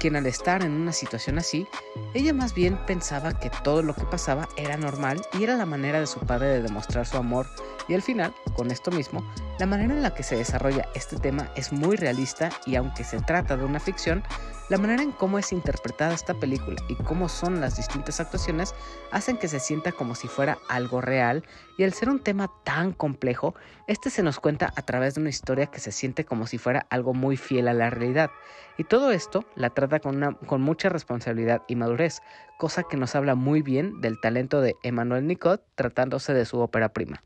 quien 0.00 0.16
al 0.16 0.26
estar 0.26 0.62
en 0.62 0.72
una 0.72 0.92
situación 0.92 1.38
así, 1.38 1.66
ella 2.12 2.32
más 2.32 2.54
bien 2.54 2.78
pensaba 2.86 3.38
que 3.38 3.50
todo 3.50 3.82
lo 3.82 3.94
que 3.94 4.04
pasaba 4.04 4.48
era 4.56 4.76
normal 4.76 5.22
y 5.38 5.44
era 5.44 5.56
la 5.56 5.66
manera 5.66 6.00
de 6.00 6.06
su 6.06 6.20
padre 6.20 6.48
de 6.48 6.62
demostrar 6.62 7.06
su 7.06 7.16
amor. 7.16 7.46
Y 7.88 7.94
al 7.94 8.02
final, 8.02 8.34
con 8.54 8.70
esto 8.70 8.90
mismo, 8.90 9.24
la 9.58 9.66
manera 9.66 9.94
en 9.94 10.02
la 10.02 10.14
que 10.14 10.22
se 10.22 10.36
desarrolla 10.36 10.88
este 10.94 11.16
tema 11.16 11.50
es 11.54 11.72
muy 11.72 11.96
realista 11.96 12.50
y 12.66 12.76
aunque 12.76 13.04
se 13.04 13.20
trata 13.20 13.56
de 13.56 13.64
una 13.64 13.80
ficción, 13.80 14.22
la 14.70 14.78
manera 14.78 15.02
en 15.02 15.12
cómo 15.12 15.38
es 15.38 15.52
interpretada 15.52 16.14
esta 16.14 16.32
película 16.32 16.76
y 16.88 16.94
cómo 16.94 17.28
son 17.28 17.60
las 17.60 17.76
distintas 17.76 18.18
actuaciones 18.18 18.74
hacen 19.10 19.36
que 19.36 19.48
se 19.48 19.60
sienta 19.60 19.92
como 19.92 20.14
si 20.14 20.26
fuera 20.26 20.56
algo 20.68 21.02
real 21.02 21.44
y 21.76 21.84
al 21.84 21.92
ser 21.92 22.08
un 22.08 22.20
tema 22.20 22.50
tan 22.64 22.92
complejo, 22.92 23.54
este 23.86 24.08
se 24.08 24.22
nos 24.22 24.40
cuenta 24.40 24.72
a 24.74 24.82
través 24.82 25.14
de 25.14 25.20
una 25.20 25.28
historia 25.28 25.66
que 25.66 25.80
se 25.80 25.92
siente 25.92 26.24
como 26.24 26.46
si 26.46 26.56
fuera 26.56 26.86
algo 26.88 27.12
muy 27.12 27.36
fiel 27.36 27.68
a 27.68 27.74
la 27.74 27.90
realidad. 27.90 28.30
Y 28.78 28.84
todo 28.84 29.10
esto 29.10 29.44
la 29.54 29.70
trata 29.70 30.00
con, 30.00 30.38
con 30.46 30.62
mucha 30.62 30.88
responsabilidad 30.88 31.62
y 31.68 31.76
madurez, 31.76 32.22
cosa 32.58 32.84
que 32.84 32.96
nos 32.96 33.14
habla 33.14 33.34
muy 33.34 33.60
bien 33.60 34.00
del 34.00 34.18
talento 34.18 34.62
de 34.62 34.76
Emmanuel 34.82 35.26
Nicot 35.26 35.62
tratándose 35.74 36.32
de 36.32 36.46
su 36.46 36.58
ópera 36.58 36.88
prima. 36.88 37.22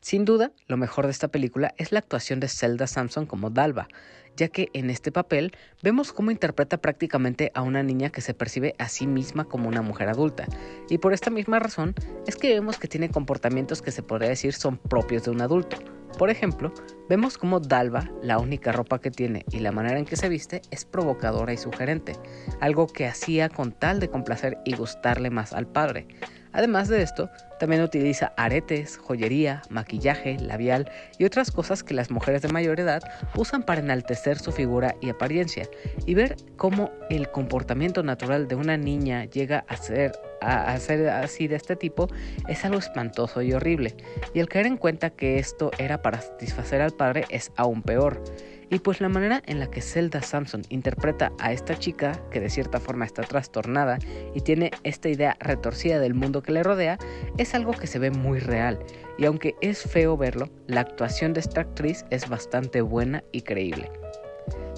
Sin 0.00 0.24
duda, 0.24 0.52
lo 0.66 0.76
mejor 0.76 1.06
de 1.06 1.12
esta 1.12 1.28
película 1.28 1.74
es 1.76 1.92
la 1.92 1.98
actuación 1.98 2.40
de 2.40 2.48
Zelda 2.48 2.86
Samson 2.86 3.26
como 3.26 3.50
Dalva, 3.50 3.88
ya 4.36 4.48
que 4.48 4.68
en 4.74 4.90
este 4.90 5.10
papel 5.10 5.52
vemos 5.82 6.12
cómo 6.12 6.30
interpreta 6.30 6.76
prácticamente 6.78 7.50
a 7.54 7.62
una 7.62 7.82
niña 7.82 8.10
que 8.10 8.20
se 8.20 8.34
percibe 8.34 8.74
a 8.78 8.88
sí 8.88 9.06
misma 9.06 9.44
como 9.44 9.68
una 9.68 9.82
mujer 9.82 10.08
adulta, 10.08 10.46
y 10.88 10.98
por 10.98 11.12
esta 11.12 11.30
misma 11.30 11.58
razón 11.58 11.94
es 12.26 12.36
que 12.36 12.52
vemos 12.52 12.78
que 12.78 12.88
tiene 12.88 13.10
comportamientos 13.10 13.82
que 13.82 13.92
se 13.92 14.02
podría 14.02 14.28
decir 14.28 14.52
son 14.52 14.76
propios 14.76 15.24
de 15.24 15.30
un 15.30 15.40
adulto. 15.40 15.76
Por 16.18 16.30
ejemplo, 16.30 16.72
vemos 17.10 17.36
cómo 17.36 17.60
Dalva, 17.60 18.10
la 18.22 18.38
única 18.38 18.72
ropa 18.72 19.00
que 19.00 19.10
tiene 19.10 19.44
y 19.50 19.58
la 19.58 19.70
manera 19.70 19.98
en 19.98 20.06
que 20.06 20.16
se 20.16 20.30
viste 20.30 20.62
es 20.70 20.86
provocadora 20.86 21.52
y 21.52 21.58
sugerente, 21.58 22.14
algo 22.60 22.86
que 22.86 23.06
hacía 23.06 23.50
con 23.50 23.72
tal 23.72 24.00
de 24.00 24.08
complacer 24.08 24.56
y 24.64 24.74
gustarle 24.76 25.28
más 25.28 25.52
al 25.52 25.66
padre. 25.66 26.06
Además 26.52 26.88
de 26.88 27.02
esto, 27.02 27.28
también 27.58 27.82
utiliza 27.82 28.32
aretes, 28.36 28.98
joyería, 28.98 29.62
maquillaje, 29.70 30.38
labial 30.38 30.90
y 31.18 31.24
otras 31.24 31.50
cosas 31.50 31.82
que 31.82 31.94
las 31.94 32.10
mujeres 32.10 32.42
de 32.42 32.48
mayor 32.48 32.80
edad 32.80 33.02
usan 33.34 33.62
para 33.62 33.80
enaltecer 33.80 34.38
su 34.38 34.52
figura 34.52 34.94
y 35.00 35.10
apariencia. 35.10 35.68
Y 36.06 36.14
ver 36.14 36.36
cómo 36.56 36.90
el 37.10 37.30
comportamiento 37.30 38.02
natural 38.02 38.48
de 38.48 38.54
una 38.54 38.76
niña 38.76 39.24
llega 39.24 39.64
a 39.68 39.76
ser, 39.76 40.12
así 40.40 41.48
de 41.48 41.56
este 41.56 41.76
tipo 41.76 42.08
es 42.48 42.64
algo 42.64 42.78
espantoso 42.78 43.42
y 43.42 43.52
horrible. 43.52 43.94
Y 44.34 44.40
el 44.40 44.48
caer 44.48 44.66
en 44.66 44.76
cuenta 44.76 45.10
que 45.10 45.38
esto 45.38 45.70
era 45.78 46.02
para 46.02 46.20
satisfacer 46.20 46.80
al 46.80 46.92
padre 46.92 47.24
es 47.30 47.52
aún 47.56 47.82
peor. 47.82 48.22
Y 48.68 48.80
pues 48.80 49.00
la 49.00 49.08
manera 49.08 49.42
en 49.46 49.60
la 49.60 49.70
que 49.70 49.80
Zelda 49.80 50.22
Samson 50.22 50.62
interpreta 50.70 51.32
a 51.38 51.52
esta 51.52 51.78
chica, 51.78 52.20
que 52.30 52.40
de 52.40 52.50
cierta 52.50 52.80
forma 52.80 53.04
está 53.04 53.22
trastornada 53.22 53.98
y 54.34 54.40
tiene 54.40 54.72
esta 54.82 55.08
idea 55.08 55.36
retorcida 55.38 56.00
del 56.00 56.14
mundo 56.14 56.42
que 56.42 56.50
le 56.50 56.64
rodea, 56.64 56.98
es 57.38 57.45
algo 57.54 57.72
que 57.72 57.86
se 57.86 57.98
ve 57.98 58.10
muy 58.10 58.38
real. 58.38 58.78
Y 59.18 59.24
aunque 59.24 59.54
es 59.60 59.82
feo 59.82 60.16
verlo, 60.16 60.48
la 60.66 60.80
actuación 60.80 61.32
de 61.32 61.40
esta 61.40 61.62
actriz 61.62 62.04
es 62.10 62.28
bastante 62.28 62.80
buena 62.80 63.24
y 63.32 63.42
creíble. 63.42 63.90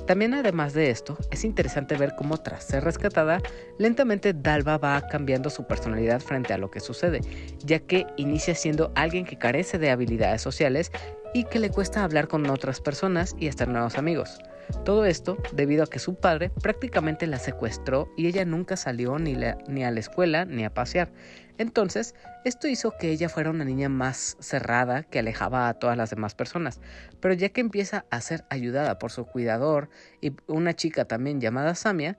También 0.06 0.32
además 0.32 0.72
de 0.72 0.88
esto, 0.88 1.18
es 1.30 1.44
interesante 1.44 1.94
ver 1.94 2.14
cómo 2.16 2.38
tras 2.38 2.64
ser 2.64 2.82
rescatada, 2.82 3.42
lentamente 3.78 4.32
Dalva 4.32 4.78
va 4.78 5.06
cambiando 5.06 5.50
su 5.50 5.66
personalidad 5.66 6.20
frente 6.20 6.54
a 6.54 6.58
lo 6.58 6.70
que 6.70 6.80
sucede, 6.80 7.20
ya 7.58 7.78
que 7.78 8.06
inicia 8.16 8.54
siendo 8.54 8.90
alguien 8.94 9.26
que 9.26 9.36
carece 9.36 9.76
de 9.78 9.90
habilidades 9.90 10.40
sociales 10.40 10.92
y 11.34 11.44
que 11.44 11.58
le 11.58 11.68
cuesta 11.68 12.04
hablar 12.04 12.26
con 12.26 12.48
otras 12.48 12.80
personas 12.80 13.36
y 13.38 13.48
estar 13.48 13.68
nuevos 13.68 13.98
amigos. 13.98 14.38
Todo 14.84 15.04
esto 15.04 15.36
debido 15.52 15.84
a 15.84 15.86
que 15.86 15.98
su 15.98 16.14
padre 16.14 16.50
prácticamente 16.62 17.26
la 17.26 17.38
secuestró 17.38 18.10
y 18.16 18.28
ella 18.28 18.44
nunca 18.44 18.76
salió 18.76 19.18
ni, 19.18 19.36
ni, 19.68 19.84
a 19.84 19.90
la 19.90 20.00
escuela 20.00 20.44
ni 20.44 20.64
a 20.64 20.72
pasear. 20.72 21.10
Entonces, 21.58 22.14
esto 22.44 22.68
hizo 22.68 22.96
que 22.98 23.10
ella 23.10 23.28
fuera 23.28 23.50
una 23.50 23.64
niña 23.64 23.88
más 23.88 24.36
cerrada 24.40 25.02
que 25.02 25.18
alejaba 25.18 25.68
a 25.68 25.74
todas 25.74 25.96
las 25.96 26.10
demás 26.10 26.34
personas. 26.34 26.80
Pero 27.20 27.34
ya 27.34 27.50
que 27.50 27.60
empieza 27.60 28.06
a 28.10 28.20
ser 28.20 28.44
ayudada 28.48 28.98
por 28.98 29.10
su 29.10 29.26
cuidador 29.26 29.90
y 30.20 30.32
una 30.46 30.74
chica 30.74 31.04
también 31.04 31.40
llamada 31.40 31.74
Samia, 31.74 32.18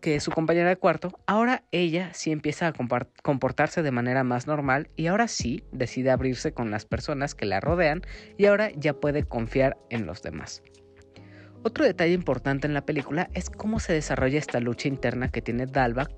que 0.00 0.16
es 0.16 0.22
su 0.22 0.30
compañera 0.30 0.68
de 0.68 0.76
cuarto, 0.76 1.18
ahora 1.26 1.64
ella 1.72 2.10
sí 2.12 2.30
empieza 2.30 2.68
a 2.68 2.72
comportarse 3.22 3.82
de 3.82 3.90
manera 3.90 4.24
más 4.24 4.46
normal 4.46 4.90
y 4.94 5.06
ahora 5.06 5.26
sí 5.26 5.64
decide 5.72 6.10
abrirse 6.10 6.52
con 6.52 6.70
las 6.70 6.84
personas 6.84 7.34
que 7.34 7.46
la 7.46 7.60
rodean 7.60 8.02
y 8.36 8.46
ahora 8.46 8.70
ya 8.76 8.92
puede 8.94 9.24
confiar 9.24 9.78
en 9.90 10.06
los 10.06 10.22
demás. 10.22 10.62
Otro 11.66 11.84
detalle 11.84 12.12
importante 12.12 12.68
en 12.68 12.74
la 12.74 12.86
película 12.86 13.28
es 13.34 13.50
cómo 13.50 13.80
se 13.80 13.92
desarrolla 13.92 14.38
esta 14.38 14.60
lucha 14.60 14.86
interna 14.86 15.32
que 15.32 15.42
tiene 15.42 15.66
Dalva 15.66 16.08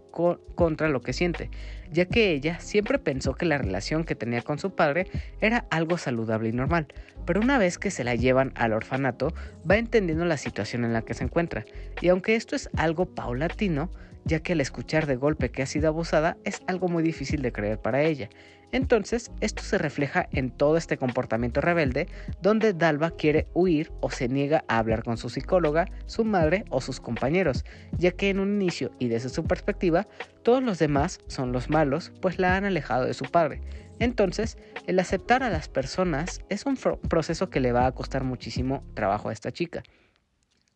contra 0.54 0.90
lo 0.90 1.00
que 1.00 1.14
siente, 1.14 1.48
ya 1.90 2.04
que 2.04 2.32
ella 2.32 2.60
siempre 2.60 2.98
pensó 2.98 3.32
que 3.32 3.46
la 3.46 3.56
relación 3.56 4.04
que 4.04 4.14
tenía 4.14 4.42
con 4.42 4.58
su 4.58 4.74
padre 4.74 5.06
era 5.40 5.64
algo 5.70 5.96
saludable 5.96 6.50
y 6.50 6.52
normal, 6.52 6.88
pero 7.24 7.40
una 7.40 7.56
vez 7.56 7.78
que 7.78 7.90
se 7.90 8.04
la 8.04 8.14
llevan 8.14 8.52
al 8.56 8.74
orfanato 8.74 9.32
va 9.68 9.78
entendiendo 9.78 10.26
la 10.26 10.36
situación 10.36 10.84
en 10.84 10.92
la 10.92 11.00
que 11.00 11.14
se 11.14 11.24
encuentra, 11.24 11.64
y 12.02 12.08
aunque 12.08 12.34
esto 12.34 12.54
es 12.54 12.68
algo 12.76 13.06
paulatino, 13.06 13.90
ya 14.26 14.40
que 14.40 14.52
al 14.52 14.60
escuchar 14.60 15.06
de 15.06 15.16
golpe 15.16 15.50
que 15.50 15.62
ha 15.62 15.66
sido 15.66 15.88
abusada 15.88 16.36
es 16.44 16.60
algo 16.66 16.88
muy 16.88 17.02
difícil 17.02 17.40
de 17.40 17.52
creer 17.52 17.78
para 17.80 18.02
ella. 18.02 18.28
Entonces, 18.70 19.30
esto 19.40 19.62
se 19.62 19.78
refleja 19.78 20.28
en 20.32 20.50
todo 20.50 20.76
este 20.76 20.98
comportamiento 20.98 21.60
rebelde, 21.60 22.06
donde 22.42 22.75
Dalva 22.75 23.10
quiere 23.10 23.46
huir 23.54 23.90
o 24.00 24.10
se 24.10 24.28
niega 24.28 24.64
a 24.68 24.78
hablar 24.78 25.02
con 25.02 25.16
su 25.16 25.30
psicóloga, 25.30 25.87
su 26.06 26.25
madre 26.25 26.64
o 26.68 26.80
sus 26.80 27.00
compañeros, 27.00 27.64
ya 27.96 28.10
que 28.10 28.28
en 28.28 28.40
un 28.40 28.60
inicio 28.60 28.90
y 28.98 29.08
desde 29.08 29.30
su 29.30 29.44
perspectiva, 29.44 30.06
todos 30.42 30.62
los 30.62 30.78
demás 30.78 31.20
son 31.28 31.52
los 31.52 31.70
malos, 31.70 32.12
pues 32.20 32.38
la 32.38 32.56
han 32.56 32.64
alejado 32.64 33.06
de 33.06 33.14
su 33.14 33.25
padre. 33.25 33.62
Entonces, 34.00 34.58
el 34.87 34.98
aceptar 34.98 35.42
a 35.42 35.50
las 35.50 35.68
personas 35.68 36.40
es 36.48 36.66
un 36.66 36.76
proceso 36.76 37.50
que 37.50 37.60
le 37.60 37.72
va 37.72 37.87
a 37.87 37.92
costar 37.92 38.22
muchísimo 38.22 38.84
trabajo 38.94 39.28
a 39.28 39.32
esta 39.32 39.50
chica. 39.50 39.82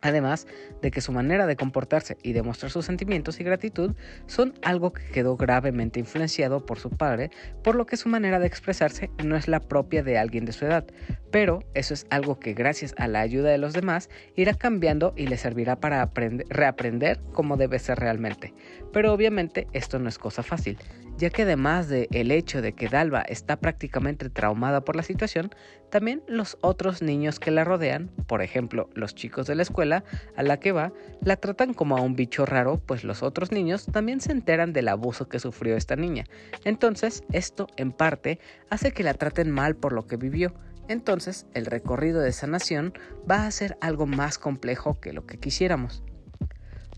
Además 0.02 0.46
de 0.82 0.90
que 0.90 1.00
su 1.00 1.12
manera 1.12 1.46
de 1.46 1.56
comportarse 1.56 2.16
y 2.22 2.32
demostrar 2.32 2.70
sus 2.70 2.84
sentimientos 2.84 3.40
y 3.40 3.44
gratitud 3.44 3.94
son 4.26 4.54
algo 4.62 4.92
que 4.92 5.06
quedó 5.06 5.36
gravemente 5.36 6.00
influenciado 6.00 6.66
por 6.66 6.78
su 6.78 6.90
padre, 6.90 7.30
por 7.62 7.76
lo 7.76 7.86
que 7.86 7.96
su 7.96 8.08
manera 8.08 8.38
de 8.38 8.46
expresarse 8.46 9.10
no 9.24 9.36
es 9.36 9.48
la 9.48 9.60
propia 9.60 10.02
de 10.02 10.18
alguien 10.18 10.44
de 10.44 10.52
su 10.52 10.66
edad. 10.66 10.84
Pero 11.30 11.64
eso 11.74 11.94
es 11.94 12.06
algo 12.10 12.38
que 12.38 12.52
gracias 12.52 12.94
a 12.98 13.08
la 13.08 13.20
ayuda 13.20 13.50
de 13.50 13.58
los 13.58 13.72
demás 13.72 14.10
irá 14.34 14.54
cambiando 14.54 15.14
y 15.16 15.28
le 15.28 15.36
servirá 15.36 15.76
para 15.76 16.10
reaprender 16.48 17.20
cómo 17.32 17.56
debe 17.56 17.78
ser 17.78 17.98
realmente. 17.98 18.52
Pero 18.92 19.12
obviamente 19.12 19.68
esto 19.72 19.98
no 19.98 20.08
es 20.08 20.18
cosa 20.18 20.42
fácil, 20.42 20.78
ya 21.22 21.30
que 21.30 21.42
además 21.42 21.88
del 21.88 22.08
el 22.10 22.32
hecho 22.32 22.60
de 22.60 22.72
que 22.72 22.88
Dalva 22.88 23.20
está 23.20 23.54
prácticamente 23.54 24.28
traumada 24.28 24.84
por 24.84 24.96
la 24.96 25.04
situación, 25.04 25.54
también 25.88 26.20
los 26.26 26.58
otros 26.62 27.00
niños 27.00 27.38
que 27.38 27.52
la 27.52 27.62
rodean, 27.62 28.10
por 28.26 28.42
ejemplo 28.42 28.90
los 28.94 29.14
chicos 29.14 29.46
de 29.46 29.54
la 29.54 29.62
escuela 29.62 30.02
a 30.34 30.42
la 30.42 30.58
que 30.58 30.72
va, 30.72 30.92
la 31.24 31.36
tratan 31.36 31.74
como 31.74 31.96
a 31.96 32.00
un 32.00 32.16
bicho 32.16 32.44
raro, 32.44 32.82
pues 32.84 33.04
los 33.04 33.22
otros 33.22 33.52
niños 33.52 33.86
también 33.86 34.20
se 34.20 34.32
enteran 34.32 34.72
del 34.72 34.88
abuso 34.88 35.28
que 35.28 35.38
sufrió 35.38 35.76
esta 35.76 35.94
niña. 35.94 36.24
Entonces, 36.64 37.22
esto 37.30 37.68
en 37.76 37.92
parte 37.92 38.40
hace 38.68 38.90
que 38.90 39.04
la 39.04 39.14
traten 39.14 39.48
mal 39.48 39.76
por 39.76 39.92
lo 39.92 40.08
que 40.08 40.16
vivió. 40.16 40.52
Entonces, 40.88 41.46
el 41.54 41.66
recorrido 41.66 42.20
de 42.20 42.32
sanación 42.32 42.94
va 43.30 43.46
a 43.46 43.50
ser 43.52 43.78
algo 43.80 44.06
más 44.06 44.38
complejo 44.38 44.98
que 44.98 45.12
lo 45.12 45.24
que 45.24 45.38
quisiéramos. 45.38 46.02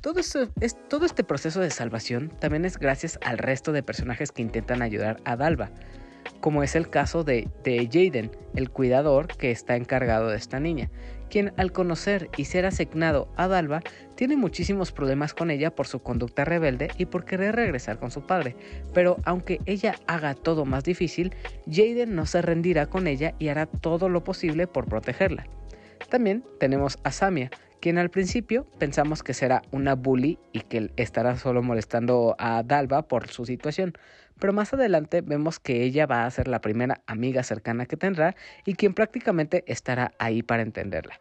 Todo, 0.04 0.20
este 1.06 1.24
proceso 1.24 1.60
de 1.60 1.70
salvación 1.70 2.28
también 2.38 2.66
es 2.66 2.76
gracias 2.76 3.18
al 3.24 3.38
resto 3.38 3.72
de 3.72 3.82
personajes 3.82 4.32
que 4.32 4.42
intentan 4.42 4.82
ayudar 4.82 5.16
a 5.24 5.34
Dalva, 5.34 5.70
como 6.42 6.62
es 6.62 6.76
el 6.76 6.90
caso 6.90 7.24
de, 7.24 7.48
de 7.62 7.88
Jaden, 7.90 8.30
el 8.54 8.68
cuidador 8.68 9.28
que 9.28 9.50
está 9.50 9.76
encargado 9.76 10.28
de 10.28 10.36
esta 10.36 10.60
niña, 10.60 10.90
quien 11.30 11.54
al 11.56 11.72
conocer 11.72 12.28
y 12.36 12.44
ser 12.44 12.66
asignado 12.66 13.32
a 13.36 13.48
Dalva 13.48 13.80
tiene 14.14 14.36
muchísimos 14.36 14.92
problemas 14.92 15.32
con 15.32 15.50
ella 15.50 15.74
por 15.74 15.86
su 15.86 16.00
conducta 16.00 16.44
rebelde 16.44 16.90
y 16.98 17.06
por 17.06 17.24
querer 17.24 17.56
regresar 17.56 17.98
con 17.98 18.10
su 18.10 18.26
padre, 18.26 18.56
pero 18.92 19.16
aunque 19.24 19.62
ella 19.64 19.94
haga 20.06 20.34
todo 20.34 20.66
más 20.66 20.84
difícil, 20.84 21.34
Jaden 21.66 22.14
no 22.14 22.26
se 22.26 22.42
rendirá 22.42 22.88
con 22.88 23.06
ella 23.06 23.34
y 23.38 23.48
hará 23.48 23.64
todo 23.64 24.10
lo 24.10 24.22
posible 24.22 24.66
por 24.66 24.84
protegerla. 24.84 25.46
También 26.10 26.44
tenemos 26.60 26.98
a 27.04 27.10
Samia, 27.10 27.50
quien 27.84 27.98
al 27.98 28.08
principio 28.08 28.66
pensamos 28.78 29.22
que 29.22 29.34
será 29.34 29.60
una 29.70 29.94
bully 29.94 30.38
y 30.52 30.60
que 30.60 30.90
estará 30.96 31.36
solo 31.36 31.62
molestando 31.62 32.34
a 32.38 32.62
Dalva 32.62 33.02
por 33.02 33.28
su 33.28 33.44
situación, 33.44 33.92
pero 34.40 34.54
más 34.54 34.72
adelante 34.72 35.20
vemos 35.20 35.60
que 35.60 35.82
ella 35.82 36.06
va 36.06 36.24
a 36.24 36.30
ser 36.30 36.48
la 36.48 36.62
primera 36.62 37.02
amiga 37.06 37.42
cercana 37.42 37.84
que 37.84 37.98
tendrá 37.98 38.36
y 38.64 38.72
quien 38.72 38.94
prácticamente 38.94 39.64
estará 39.66 40.12
ahí 40.18 40.42
para 40.42 40.62
entenderla. 40.62 41.20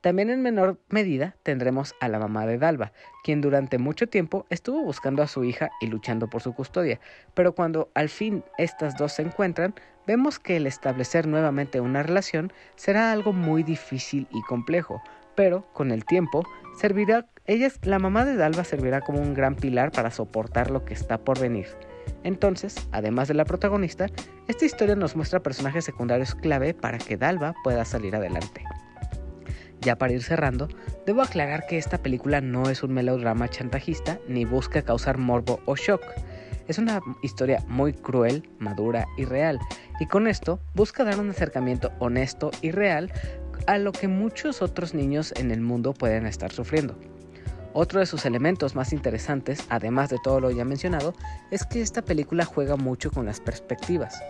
También 0.00 0.30
en 0.30 0.42
menor 0.42 0.80
medida 0.88 1.36
tendremos 1.44 1.94
a 2.00 2.08
la 2.08 2.18
mamá 2.18 2.44
de 2.44 2.58
Dalva, 2.58 2.90
quien 3.22 3.40
durante 3.40 3.78
mucho 3.78 4.08
tiempo 4.08 4.46
estuvo 4.50 4.82
buscando 4.82 5.22
a 5.22 5.28
su 5.28 5.44
hija 5.44 5.70
y 5.80 5.86
luchando 5.86 6.28
por 6.28 6.42
su 6.42 6.54
custodia, 6.54 6.98
pero 7.34 7.54
cuando 7.54 7.88
al 7.94 8.08
fin 8.08 8.42
estas 8.58 8.96
dos 8.96 9.12
se 9.12 9.22
encuentran, 9.22 9.76
vemos 10.08 10.40
que 10.40 10.56
el 10.56 10.66
establecer 10.66 11.28
nuevamente 11.28 11.80
una 11.80 12.02
relación 12.02 12.52
será 12.74 13.12
algo 13.12 13.32
muy 13.32 13.62
difícil 13.62 14.26
y 14.32 14.42
complejo, 14.42 15.00
pero 15.38 15.64
con 15.72 15.92
el 15.92 16.04
tiempo 16.04 16.42
servirá, 16.80 17.28
ella 17.46 17.70
la 17.82 18.00
mamá 18.00 18.24
de 18.24 18.34
Dalva 18.34 18.64
servirá 18.64 19.02
como 19.02 19.20
un 19.20 19.34
gran 19.34 19.54
pilar 19.54 19.92
para 19.92 20.10
soportar 20.10 20.72
lo 20.72 20.84
que 20.84 20.94
está 20.94 21.18
por 21.18 21.38
venir. 21.38 21.68
Entonces, 22.24 22.74
además 22.90 23.28
de 23.28 23.34
la 23.34 23.44
protagonista, 23.44 24.06
esta 24.48 24.64
historia 24.64 24.96
nos 24.96 25.14
muestra 25.14 25.40
personajes 25.40 25.84
secundarios 25.84 26.34
clave 26.34 26.74
para 26.74 26.98
que 26.98 27.16
Dalva 27.16 27.54
pueda 27.62 27.84
salir 27.84 28.16
adelante. 28.16 28.64
Ya 29.80 29.96
para 29.96 30.12
ir 30.12 30.24
cerrando, 30.24 30.66
debo 31.06 31.22
aclarar 31.22 31.66
que 31.68 31.78
esta 31.78 31.98
película 31.98 32.40
no 32.40 32.68
es 32.68 32.82
un 32.82 32.92
melodrama 32.92 33.46
chantajista 33.46 34.18
ni 34.26 34.44
busca 34.44 34.82
causar 34.82 35.18
morbo 35.18 35.60
o 35.66 35.76
shock. 35.76 36.02
Es 36.66 36.78
una 36.78 37.00
historia 37.22 37.62
muy 37.68 37.92
cruel, 37.92 38.42
madura 38.58 39.06
y 39.16 39.24
real, 39.24 39.60
y 40.00 40.06
con 40.06 40.26
esto 40.26 40.58
busca 40.74 41.04
dar 41.04 41.18
un 41.20 41.30
acercamiento 41.30 41.92
honesto 42.00 42.50
y 42.60 42.72
real 42.72 43.12
a 43.68 43.76
lo 43.76 43.92
que 43.92 44.08
muchos 44.08 44.62
otros 44.62 44.94
niños 44.94 45.34
en 45.36 45.50
el 45.50 45.60
mundo 45.60 45.92
pueden 45.92 46.24
estar 46.24 46.50
sufriendo. 46.50 46.98
Otro 47.74 48.00
de 48.00 48.06
sus 48.06 48.24
elementos 48.24 48.74
más 48.74 48.94
interesantes, 48.94 49.62
además 49.68 50.08
de 50.08 50.16
todo 50.24 50.40
lo 50.40 50.50
ya 50.50 50.64
mencionado, 50.64 51.12
es 51.50 51.66
que 51.66 51.82
esta 51.82 52.00
película 52.00 52.46
juega 52.46 52.76
mucho 52.76 53.10
con 53.10 53.26
las 53.26 53.40
perspectivas. 53.40 54.22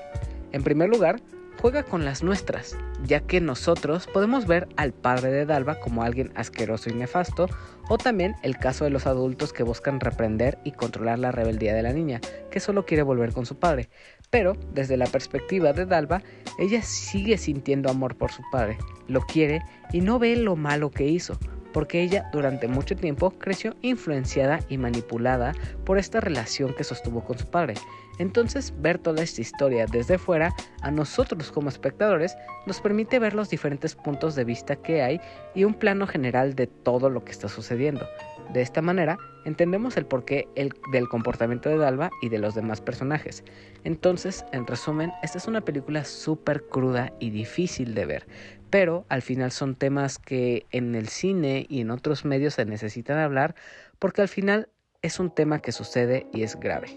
En 0.50 0.64
primer 0.64 0.88
lugar, 0.88 1.20
juega 1.62 1.84
con 1.84 2.04
las 2.04 2.24
nuestras, 2.24 2.76
ya 3.04 3.20
que 3.20 3.40
nosotros 3.40 4.08
podemos 4.08 4.48
ver 4.48 4.68
al 4.76 4.92
padre 4.92 5.30
de 5.30 5.46
Dalva 5.46 5.78
como 5.78 6.02
alguien 6.02 6.32
asqueroso 6.34 6.90
y 6.90 6.94
nefasto, 6.94 7.48
o 7.88 7.96
también 7.96 8.34
el 8.42 8.58
caso 8.58 8.82
de 8.82 8.90
los 8.90 9.06
adultos 9.06 9.52
que 9.52 9.62
buscan 9.62 10.00
reprender 10.00 10.58
y 10.64 10.72
controlar 10.72 11.20
la 11.20 11.30
rebeldía 11.30 11.74
de 11.74 11.82
la 11.82 11.92
niña, 11.92 12.20
que 12.50 12.58
solo 12.58 12.86
quiere 12.86 13.04
volver 13.04 13.32
con 13.32 13.46
su 13.46 13.56
padre. 13.56 13.88
Pero, 14.30 14.54
desde 14.74 14.96
la 14.96 15.06
perspectiva 15.06 15.72
de 15.72 15.86
Dalva, 15.86 16.22
ella 16.58 16.82
sigue 16.82 17.38
sintiendo 17.38 17.90
amor 17.90 18.16
por 18.16 18.30
su 18.30 18.42
padre, 18.52 18.76
lo 19.06 19.20
quiere 19.20 19.62
y 19.92 20.00
no 20.00 20.18
ve 20.18 20.36
lo 20.36 20.54
malo 20.54 20.90
que 20.90 21.06
hizo, 21.06 21.38
porque 21.72 22.02
ella 22.02 22.28
durante 22.32 22.68
mucho 22.68 22.96
tiempo 22.96 23.30
creció 23.30 23.76
influenciada 23.80 24.60
y 24.68 24.76
manipulada 24.76 25.54
por 25.84 25.98
esta 25.98 26.20
relación 26.20 26.74
que 26.74 26.84
sostuvo 26.84 27.24
con 27.24 27.38
su 27.38 27.46
padre. 27.46 27.74
Entonces, 28.18 28.74
ver 28.80 28.98
toda 28.98 29.22
esta 29.22 29.40
historia 29.40 29.86
desde 29.86 30.18
fuera, 30.18 30.54
a 30.82 30.90
nosotros 30.90 31.52
como 31.52 31.68
espectadores, 31.68 32.36
nos 32.66 32.80
permite 32.80 33.18
ver 33.18 33.34
los 33.34 33.48
diferentes 33.48 33.94
puntos 33.94 34.34
de 34.34 34.44
vista 34.44 34.76
que 34.76 35.02
hay 35.02 35.20
y 35.54 35.64
un 35.64 35.74
plano 35.74 36.06
general 36.06 36.54
de 36.54 36.66
todo 36.66 37.10
lo 37.10 37.24
que 37.24 37.30
está 37.30 37.48
sucediendo. 37.48 38.06
De 38.52 38.62
esta 38.62 38.80
manera, 38.80 39.18
entendemos 39.44 39.96
el 39.96 40.06
porqué 40.06 40.48
del 40.92 41.08
comportamiento 41.08 41.68
de 41.68 41.76
Dalva 41.76 42.10
y 42.22 42.30
de 42.30 42.38
los 42.38 42.54
demás 42.54 42.80
personajes. 42.80 43.44
Entonces, 43.84 44.44
en 44.52 44.66
resumen, 44.66 45.12
esta 45.22 45.38
es 45.38 45.46
una 45.46 45.60
película 45.60 46.04
súper 46.04 46.64
cruda 46.64 47.12
y 47.20 47.30
difícil 47.30 47.94
de 47.94 48.06
ver, 48.06 48.26
pero 48.70 49.04
al 49.08 49.22
final 49.22 49.52
son 49.52 49.74
temas 49.74 50.18
que 50.18 50.66
en 50.70 50.94
el 50.94 51.08
cine 51.08 51.66
y 51.68 51.82
en 51.82 51.90
otros 51.90 52.24
medios 52.24 52.54
se 52.54 52.64
necesitan 52.64 53.18
hablar 53.18 53.54
porque 53.98 54.22
al 54.22 54.28
final 54.28 54.68
es 55.02 55.20
un 55.20 55.30
tema 55.30 55.60
que 55.60 55.72
sucede 55.72 56.26
y 56.32 56.42
es 56.42 56.58
grave. 56.58 56.88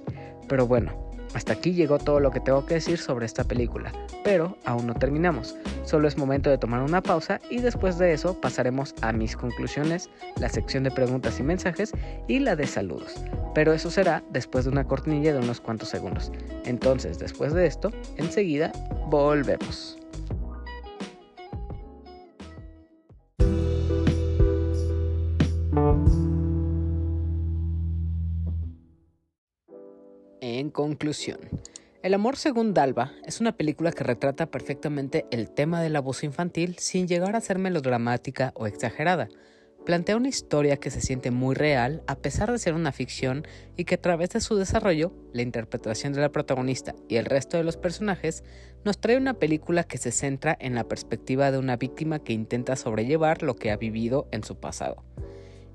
Pero 0.48 0.68
bueno, 0.68 1.11
hasta 1.34 1.54
aquí 1.54 1.74
llegó 1.74 2.00
todo 2.00 2.20
lo 2.20 2.32
que 2.32 2.39
tengo 2.39 2.65
que 2.65 2.76
decir 2.76 2.98
sobre 2.98 3.26
esta 3.26 3.44
película, 3.44 3.91
pero 4.24 4.58
aún 4.65 4.88
no 4.88 4.94
terminamos. 4.94 5.56
Solo 5.84 6.08
es 6.08 6.17
momento 6.17 6.50
de 6.50 6.58
tomar 6.58 6.82
una 6.82 7.02
pausa 7.02 7.39
y 7.50 7.60
después 7.60 7.98
de 7.98 8.13
eso 8.13 8.39
pasaremos 8.39 8.94
a 9.02 9.12
mis 9.12 9.36
conclusiones, 9.36 10.10
la 10.38 10.50
sección 10.50 10.84
de 10.84 10.91
preguntas 10.91 11.39
y 11.39 11.44
mensajes 11.44 11.91
y 12.28 12.39
la 12.39 12.56
de 12.56 12.67
saludos. 12.67 13.15
Pero 13.54 13.74
eso 13.74 13.91
será 13.91 14.24
después 14.32 14.65
de 14.65 14.72
una 14.72 14.86
cortinilla 14.86 15.34
de 15.34 15.39
unos 15.39 15.62
cuantos 15.62 15.89
segundos. 15.89 16.32
Entonces, 16.65 17.20
después 17.20 17.54
de 17.54 17.65
esto, 17.65 17.91
enseguida 18.17 18.72
volvemos. 19.10 20.01
En 30.62 30.69
conclusión, 30.69 31.39
El 32.04 32.13
amor 32.13 32.38
según 32.38 32.76
Dalva 32.76 33.13
es 33.26 33.41
una 33.41 33.58
película 33.58 33.91
que 33.91 34.04
retrata 34.04 34.45
perfectamente 34.45 35.26
el 35.32 35.50
tema 35.50 35.82
del 35.82 35.95
abuso 35.95 36.28
infantil 36.28 36.78
sin 36.78 37.08
llegar 37.08 37.36
a 37.36 37.41
ser 37.41 37.58
melodramática 37.58 38.52
o 38.54 38.67
exagerada. 38.67 39.28
plantea 39.88 40.17
una 40.17 40.30
historia 40.30 40.78
que 40.78 40.91
se 40.91 41.02
siente 41.02 41.32
muy 41.32 41.56
real 41.56 42.04
a 42.06 42.15
pesar 42.15 42.52
de 42.52 42.60
ser 42.60 42.76
una 42.76 42.91
ficción 42.91 43.47
y 43.76 43.86
que 43.86 43.95
a 43.95 44.02
través 44.02 44.30
de 44.30 44.39
su 44.39 44.56
desarrollo, 44.56 45.12
la 45.34 45.41
interpretación 45.41 46.13
de 46.13 46.21
la 46.21 46.32
protagonista 46.32 46.93
y 47.10 47.15
el 47.15 47.26
resto 47.26 47.58
de 47.58 47.63
los 47.63 47.78
personajes, 47.78 48.43
nos 48.86 49.02
trae 49.02 49.17
una 49.17 49.34
película 49.34 49.84
que 49.84 49.97
se 49.97 50.12
centra 50.12 50.56
en 50.62 50.76
la 50.76 50.84
perspectiva 50.84 51.50
de 51.50 51.58
una 51.58 51.76
víctima 51.76 52.19
que 52.19 52.34
intenta 52.34 52.76
sobrellevar 52.76 53.41
lo 53.41 53.56
que 53.56 53.71
ha 53.71 53.78
vivido 53.78 54.28
en 54.32 54.43
su 54.43 54.60
pasado. 54.60 55.04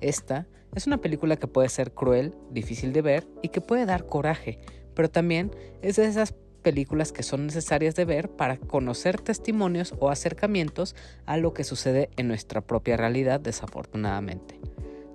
Esta 0.01 0.47
es 0.77 0.87
una 0.87 0.99
película 0.99 1.37
que 1.37 1.47
puede 1.47 1.71
ser 1.71 1.93
cruel, 1.93 2.35
difícil 2.51 2.93
de 2.93 3.01
ver 3.01 3.27
y 3.43 3.49
que 3.49 3.63
puede 3.63 3.87
dar 3.87 4.07
coraje, 4.07 4.59
pero 4.97 5.09
también 5.09 5.53
es 5.83 5.95
de 5.95 6.07
esas 6.07 6.35
películas 6.63 7.13
que 7.13 7.23
son 7.23 7.47
necesarias 7.47 7.95
de 7.95 8.05
ver 8.05 8.29
para 8.29 8.57
conocer 8.57 9.21
testimonios 9.21 9.95
o 10.01 10.11
acercamientos 10.11 10.97
a 11.25 11.37
lo 11.37 11.55
que 11.55 11.63
sucede 11.63 12.11
en 12.17 12.27
nuestra 12.27 12.61
propia 12.61 12.97
realidad 12.97 13.39
desafortunadamente. 13.39 14.59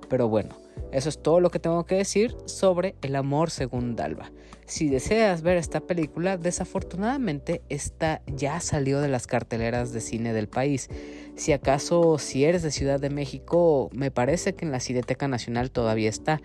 Pero 0.07 0.29
bueno, 0.29 0.55
eso 0.93 1.09
es 1.09 1.21
todo 1.21 1.39
lo 1.41 1.51
que 1.51 1.59
tengo 1.59 1.85
que 1.85 1.95
decir 1.95 2.35
sobre 2.45 2.95
El 3.01 3.15
amor 3.15 3.49
según 3.49 3.95
Dalva. 3.95 4.31
Si 4.65 4.87
deseas 4.87 5.41
ver 5.41 5.57
esta 5.57 5.81
película, 5.81 6.37
desafortunadamente 6.37 7.61
esta 7.67 8.21
ya 8.27 8.61
salió 8.61 9.01
de 9.01 9.09
las 9.09 9.27
carteleras 9.27 9.91
de 9.91 9.99
cine 9.99 10.31
del 10.31 10.47
país. 10.47 10.89
Si 11.35 11.51
acaso 11.51 12.17
si 12.17 12.45
eres 12.45 12.61
de 12.61 12.71
Ciudad 12.71 12.99
de 12.99 13.09
México, 13.09 13.89
me 13.93 14.11
parece 14.11 14.53
que 14.53 14.63
en 14.63 14.71
la 14.71 14.79
Cineteca 14.79 15.27
Nacional 15.27 15.71
todavía 15.71 16.09
está, 16.09 16.41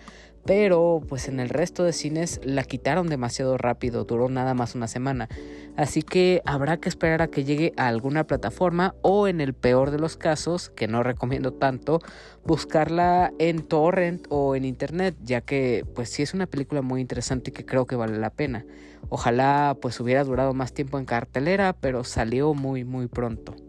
pero 0.47 1.03
pues 1.09 1.29
en 1.29 1.41
el 1.41 1.49
resto 1.49 1.83
de 1.83 1.93
cines 1.93 2.41
la 2.45 2.63
quitaron 2.63 3.09
demasiado 3.09 3.59
rápido, 3.59 4.05
duró 4.05 4.29
nada 4.29 4.55
más 4.55 4.75
una 4.75 4.87
semana. 4.87 5.29
Así 5.77 6.03
que 6.03 6.41
habrá 6.47 6.79
que 6.79 6.89
esperar 6.89 7.21
a 7.21 7.29
que 7.29 7.45
llegue 7.45 7.73
a 7.77 7.89
alguna 7.89 8.25
plataforma 8.25 8.95
o 9.03 9.29
en 9.29 9.41
el 9.41 9.55
peor 9.55 9.91
de 9.91 9.99
los 9.99 10.17
casos, 10.17 10.71
que 10.71 10.89
no 10.89 11.03
recomiendo 11.03 11.53
tanto, 11.53 12.01
buscarla 12.45 13.33
en 13.39 13.63
torrent 13.63 14.27
o 14.31 14.55
en 14.55 14.65
internet, 14.65 15.17
ya 15.23 15.41
que 15.41 15.85
pues 15.95 16.09
sí 16.11 16.23
es 16.23 16.33
una 16.33 16.47
película 16.47 16.81
muy 16.81 17.01
interesante 17.01 17.53
que 17.53 17.67
creo 17.67 17.87
que 17.87 17.97
vale 17.97 18.17
la 18.17 18.31
pena. 18.31 18.65
Ojalá 19.09 19.77
pues 19.83 19.99
hubiera 20.01 20.25
durado 20.25 20.55
más 20.55 20.73
tiempo 20.73 20.99
en 20.99 21.05
cartelera, 21.05 21.75
pero 21.75 22.05
salió 22.05 22.55
muy 22.55 22.85
muy 22.85 23.09
pronto. 23.09 23.66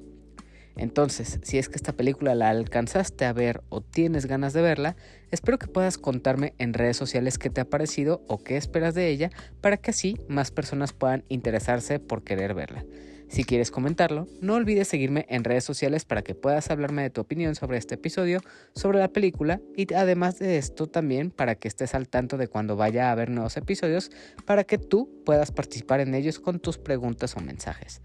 Entonces, 0.78 1.40
si 1.42 1.58
es 1.58 1.70
que 1.70 1.76
esta 1.76 1.94
película 1.94 2.36
la 2.36 2.50
alcanzaste 2.50 3.26
a 3.26 3.34
ver 3.34 3.62
o 3.70 3.82
tienes 3.82 4.28
ganas 4.28 4.54
de 4.54 4.62
verla, 4.62 4.96
espero 5.32 5.58
que 5.58 5.68
puedas 5.68 5.98
contarme 5.98 6.54
en 6.60 6.74
redes 6.74 6.98
sociales 6.98 7.38
qué 7.38 7.50
te 7.50 7.62
ha 7.62 7.70
parecido 7.70 8.24
o 8.28 8.38
qué 8.38 8.58
esperas 8.58 8.94
de 8.94 9.10
ella 9.10 9.32
para 9.60 9.78
que 9.78 9.92
así 9.92 10.18
más 10.28 10.52
personas 10.52 10.94
puedan 10.94 11.24
interesarse 11.30 12.00
por 12.00 12.24
querer 12.24 12.54
verla. 12.54 12.86
Si 13.30 13.44
quieres 13.44 13.72
comentarlo, 13.72 14.28
no 14.40 14.54
olvides 14.54 14.88
seguirme 14.88 15.26
en 15.28 15.44
redes 15.44 15.66
sociales 15.66 16.06
para 16.06 16.22
que 16.22 16.34
puedas 16.34 16.72
hablarme 16.72 17.02
de 17.02 17.10
tu 17.10 17.20
opinión 17.20 17.56
sobre 17.56 17.78
este 17.78 17.96
episodio, 17.96 18.40
sobre 18.74 19.00
la 19.00 19.10
película 19.10 19.60
y 19.76 19.94
además 19.94 20.40
de 20.40 20.58
esto 20.58 20.88
también 20.88 21.32
para 21.32 21.56
que 21.56 21.68
estés 21.68 21.94
al 21.94 22.08
tanto 22.08 22.38
de 22.38 22.48
cuando 22.48 22.78
vaya 22.78 23.10
a 23.10 23.12
haber 23.12 23.30
nuevos 23.30 23.58
episodios 23.58 24.12
para 24.46 24.64
que 24.64 24.78
tú 24.78 25.10
puedas 25.26 25.52
participar 25.52 26.00
en 26.00 26.16
ellos 26.16 26.40
con 26.40 26.60
tus 26.60 26.78
preguntas 26.78 27.36
o 27.36 27.42
mensajes. 27.42 28.02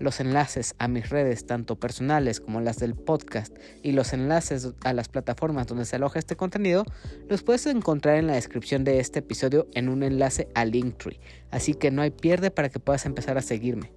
Los 0.00 0.18
enlaces 0.18 0.74
a 0.78 0.88
mis 0.88 1.10
redes, 1.10 1.46
tanto 1.46 1.78
personales 1.78 2.40
como 2.40 2.62
las 2.62 2.78
del 2.78 2.94
podcast, 2.94 3.54
y 3.82 3.92
los 3.92 4.14
enlaces 4.14 4.72
a 4.82 4.94
las 4.94 5.08
plataformas 5.08 5.66
donde 5.66 5.84
se 5.84 5.96
aloja 5.96 6.18
este 6.18 6.36
contenido, 6.36 6.84
los 7.28 7.42
puedes 7.42 7.66
encontrar 7.66 8.16
en 8.16 8.26
la 8.26 8.32
descripción 8.32 8.82
de 8.82 8.98
este 8.98 9.18
episodio 9.18 9.68
en 9.74 9.90
un 9.90 10.02
enlace 10.02 10.48
a 10.54 10.64
Linktree, 10.64 11.20
así 11.50 11.74
que 11.74 11.90
no 11.90 12.00
hay 12.00 12.10
pierde 12.10 12.50
para 12.50 12.70
que 12.70 12.80
puedas 12.80 13.04
empezar 13.04 13.36
a 13.36 13.42
seguirme. 13.42 13.92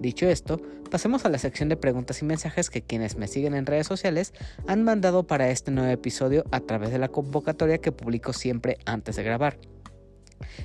Dicho 0.00 0.28
esto, 0.28 0.60
pasemos 0.90 1.24
a 1.24 1.28
la 1.28 1.38
sección 1.38 1.68
de 1.68 1.76
preguntas 1.76 2.20
y 2.20 2.24
mensajes 2.24 2.68
que 2.68 2.82
quienes 2.82 3.16
me 3.16 3.28
siguen 3.28 3.54
en 3.54 3.64
redes 3.64 3.86
sociales 3.86 4.34
han 4.66 4.82
mandado 4.82 5.26
para 5.26 5.50
este 5.50 5.70
nuevo 5.70 5.90
episodio 5.90 6.44
a 6.50 6.60
través 6.60 6.90
de 6.90 6.98
la 6.98 7.08
convocatoria 7.08 7.78
que 7.78 7.92
publico 7.92 8.32
siempre 8.32 8.78
antes 8.86 9.14
de 9.14 9.22
grabar. 9.22 9.56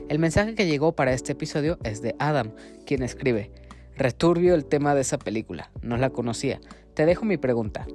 El 0.09 0.17
mensaje 0.17 0.55
que 0.55 0.65
llegó 0.65 0.95
para 0.95 1.13
este 1.13 1.33
episodio 1.33 1.77
es 1.83 2.01
de 2.01 2.15
Adam, 2.17 2.51
quien 2.85 3.03
escribe, 3.03 3.51
Returbio 3.99 4.55
el 4.55 4.63
tema 4.63 4.95
de 4.95 5.01
esa 5.01 5.19
película, 5.19 5.71
no 5.81 5.97
la 5.97 6.09
conocía. 6.09 6.61
Te 6.93 7.05
dejo 7.05 7.25
mi 7.25 7.35
pregunta. 7.35 7.85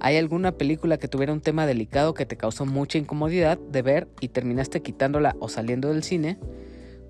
¿Hay 0.00 0.16
alguna 0.16 0.50
película 0.50 0.98
que 0.98 1.06
tuviera 1.06 1.32
un 1.32 1.40
tema 1.40 1.66
delicado 1.66 2.14
que 2.14 2.26
te 2.26 2.36
causó 2.36 2.66
mucha 2.66 2.98
incomodidad 2.98 3.56
de 3.56 3.80
ver 3.80 4.08
y 4.20 4.30
terminaste 4.30 4.82
quitándola 4.82 5.36
o 5.38 5.48
saliendo 5.48 5.92
del 5.92 6.02
cine? 6.02 6.40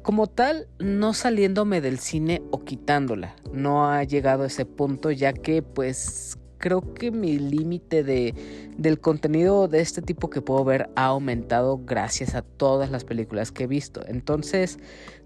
Como 0.03 0.27
tal, 0.27 0.68
no 0.79 1.14
saliéndome 1.14 1.81
del 1.81 1.99
cine 1.99 2.42
o 2.51 2.62
quitándola. 2.62 3.37
No 3.55 3.88
ha 3.90 4.05
llegado 4.05 4.42
a 4.42 4.49
ese 4.49 4.66
punto 4.66 5.11
ya 5.11 5.33
que 5.33 5.62
pues 5.62 6.37
creo 6.59 6.92
que 6.92 7.11
mi 7.11 7.38
límite 7.38 8.05
de, 8.05 8.35
del 8.77 9.01
contenido 9.01 9.66
de 9.66 9.81
este 9.81 10.03
tipo 10.03 10.29
que 10.29 10.42
puedo 10.42 10.62
ver 10.62 10.90
ha 10.94 11.07
aumentado 11.07 11.81
gracias 11.87 12.35
a 12.35 12.42
todas 12.42 12.90
las 12.90 13.05
películas 13.05 13.51
que 13.51 13.64
he 13.64 13.66
visto. 13.66 14.03
Entonces, 14.07 14.79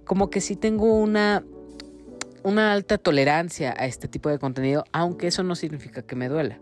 como 0.05 0.31
que 0.31 0.41
sí 0.41 0.55
tengo 0.55 0.95
una 0.95 1.45
una 2.43 2.73
alta 2.73 2.99
tolerancia 2.99 3.75
a 3.77 3.87
este 3.87 4.09
tipo 4.09 4.29
de 4.29 4.39
contenido, 4.39 4.85
aunque 4.93 5.27
eso 5.27 5.43
no 5.43 5.55
significa 5.55 6.03
que 6.03 6.17
me 6.17 6.29
duela. 6.29 6.59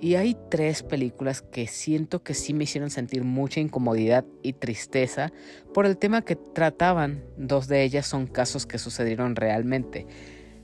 Y 0.00 0.16
hay 0.16 0.36
tres 0.50 0.82
películas 0.82 1.42
que 1.42 1.68
siento 1.68 2.24
que 2.24 2.34
sí 2.34 2.54
me 2.54 2.64
hicieron 2.64 2.90
sentir 2.90 3.22
mucha 3.22 3.60
incomodidad 3.60 4.24
y 4.42 4.52
tristeza 4.54 5.32
por 5.72 5.86
el 5.86 5.96
tema 5.96 6.22
que 6.22 6.34
trataban. 6.34 7.22
Dos 7.36 7.68
de 7.68 7.84
ellas 7.84 8.06
son 8.06 8.26
casos 8.26 8.66
que 8.66 8.78
sucedieron 8.78 9.36
realmente. 9.36 10.08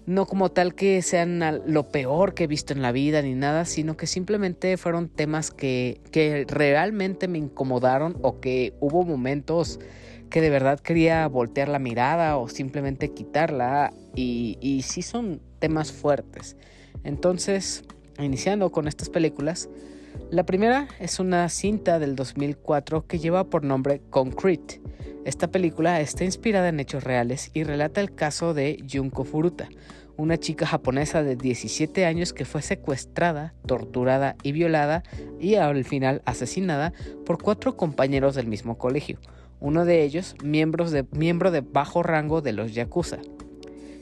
No 0.06 0.26
como 0.26 0.50
tal 0.50 0.74
que 0.74 1.02
sean 1.02 1.62
lo 1.66 1.90
peor 1.90 2.34
que 2.34 2.44
he 2.44 2.46
visto 2.48 2.72
en 2.72 2.82
la 2.82 2.90
vida 2.90 3.22
ni 3.22 3.34
nada, 3.34 3.64
sino 3.64 3.96
que 3.96 4.08
simplemente 4.08 4.76
fueron 4.76 5.08
temas 5.08 5.52
que, 5.52 6.00
que 6.10 6.44
realmente 6.48 7.28
me 7.28 7.38
incomodaron 7.38 8.18
o 8.22 8.40
que 8.40 8.74
hubo 8.80 9.04
momentos 9.04 9.78
que 10.30 10.40
de 10.40 10.50
verdad 10.50 10.80
quería 10.80 11.26
voltear 11.28 11.68
la 11.68 11.78
mirada 11.78 12.36
o 12.36 12.48
simplemente 12.48 13.10
quitarla 13.10 13.92
y, 14.14 14.58
y 14.60 14.82
sí 14.82 15.02
son 15.02 15.40
temas 15.58 15.92
fuertes. 15.92 16.56
Entonces, 17.04 17.84
iniciando 18.18 18.70
con 18.70 18.88
estas 18.88 19.08
películas, 19.08 19.68
la 20.30 20.44
primera 20.44 20.88
es 21.00 21.20
una 21.20 21.48
cinta 21.48 21.98
del 21.98 22.14
2004 22.16 23.06
que 23.06 23.18
lleva 23.18 23.44
por 23.44 23.64
nombre 23.64 24.02
Concrete. 24.10 24.80
Esta 25.24 25.50
película 25.50 26.00
está 26.00 26.24
inspirada 26.24 26.68
en 26.68 26.80
hechos 26.80 27.04
reales 27.04 27.50
y 27.54 27.64
relata 27.64 28.00
el 28.00 28.14
caso 28.14 28.54
de 28.54 28.84
Junko 28.90 29.24
Furuta, 29.24 29.68
una 30.16 30.36
chica 30.36 30.66
japonesa 30.66 31.22
de 31.22 31.36
17 31.36 32.04
años 32.04 32.32
que 32.32 32.44
fue 32.44 32.60
secuestrada, 32.60 33.54
torturada 33.66 34.36
y 34.42 34.52
violada 34.52 35.02
y 35.38 35.54
al 35.54 35.84
final 35.84 36.22
asesinada 36.24 36.92
por 37.24 37.40
cuatro 37.42 37.76
compañeros 37.76 38.34
del 38.34 38.48
mismo 38.48 38.76
colegio, 38.76 39.18
uno 39.60 39.84
de 39.84 40.02
ellos 40.02 40.34
miembros 40.42 40.90
de, 40.90 41.04
miembro 41.12 41.50
de 41.50 41.60
bajo 41.60 42.02
rango 42.02 42.40
de 42.40 42.52
los 42.52 42.74
Yakuza. 42.74 43.18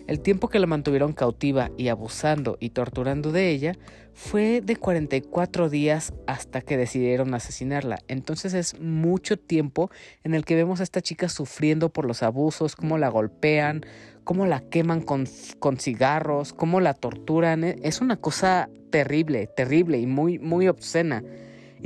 El 0.06 0.20
tiempo 0.20 0.48
que 0.48 0.60
la 0.60 0.68
mantuvieron 0.68 1.12
cautiva 1.12 1.72
y 1.76 1.88
abusando 1.88 2.56
y 2.60 2.70
torturando 2.70 3.32
de 3.32 3.50
ella 3.50 3.76
fue 4.14 4.60
de 4.60 4.76
44 4.76 5.68
días 5.68 6.14
hasta 6.28 6.60
que 6.60 6.76
decidieron 6.76 7.34
asesinarla. 7.34 7.98
Entonces 8.06 8.54
es 8.54 8.80
mucho 8.80 9.36
tiempo 9.36 9.90
en 10.22 10.34
el 10.34 10.44
que 10.44 10.54
vemos 10.54 10.78
a 10.78 10.84
esta 10.84 11.02
chica 11.02 11.28
sufriendo 11.28 11.88
por 11.88 12.06
los 12.06 12.22
abusos, 12.22 12.76
cómo 12.76 12.98
la 12.98 13.08
golpean, 13.08 13.84
cómo 14.22 14.46
la 14.46 14.60
queman 14.60 15.00
con, 15.00 15.26
con 15.58 15.76
cigarros, 15.78 16.52
cómo 16.52 16.80
la 16.80 16.94
torturan. 16.94 17.64
Es 17.64 18.00
una 18.00 18.16
cosa 18.16 18.70
terrible, 18.90 19.48
terrible 19.48 19.98
y 19.98 20.06
muy, 20.06 20.38
muy 20.38 20.68
obscena. 20.68 21.24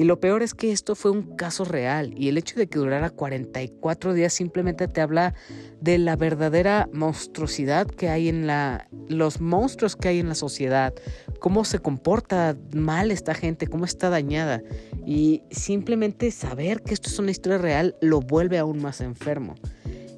Y 0.00 0.04
lo 0.04 0.18
peor 0.18 0.42
es 0.42 0.54
que 0.54 0.72
esto 0.72 0.94
fue 0.94 1.10
un 1.10 1.36
caso 1.36 1.62
real 1.66 2.14
y 2.16 2.30
el 2.30 2.38
hecho 2.38 2.58
de 2.58 2.68
que 2.68 2.78
durara 2.78 3.10
44 3.10 4.14
días 4.14 4.32
simplemente 4.32 4.88
te 4.88 5.02
habla 5.02 5.34
de 5.82 5.98
la 5.98 6.16
verdadera 6.16 6.88
monstruosidad 6.90 7.86
que 7.86 8.08
hay 8.08 8.30
en 8.30 8.46
la 8.46 8.88
los 9.10 9.42
monstruos 9.42 9.96
que 9.96 10.08
hay 10.08 10.20
en 10.20 10.30
la 10.30 10.34
sociedad, 10.34 10.94
cómo 11.38 11.66
se 11.66 11.80
comporta 11.80 12.56
mal 12.74 13.10
esta 13.10 13.34
gente, 13.34 13.66
cómo 13.66 13.84
está 13.84 14.08
dañada 14.08 14.62
y 15.04 15.42
simplemente 15.50 16.30
saber 16.30 16.80
que 16.80 16.94
esto 16.94 17.10
es 17.10 17.18
una 17.18 17.30
historia 17.30 17.58
real 17.58 17.94
lo 18.00 18.22
vuelve 18.22 18.56
aún 18.56 18.80
más 18.80 19.02
enfermo. 19.02 19.54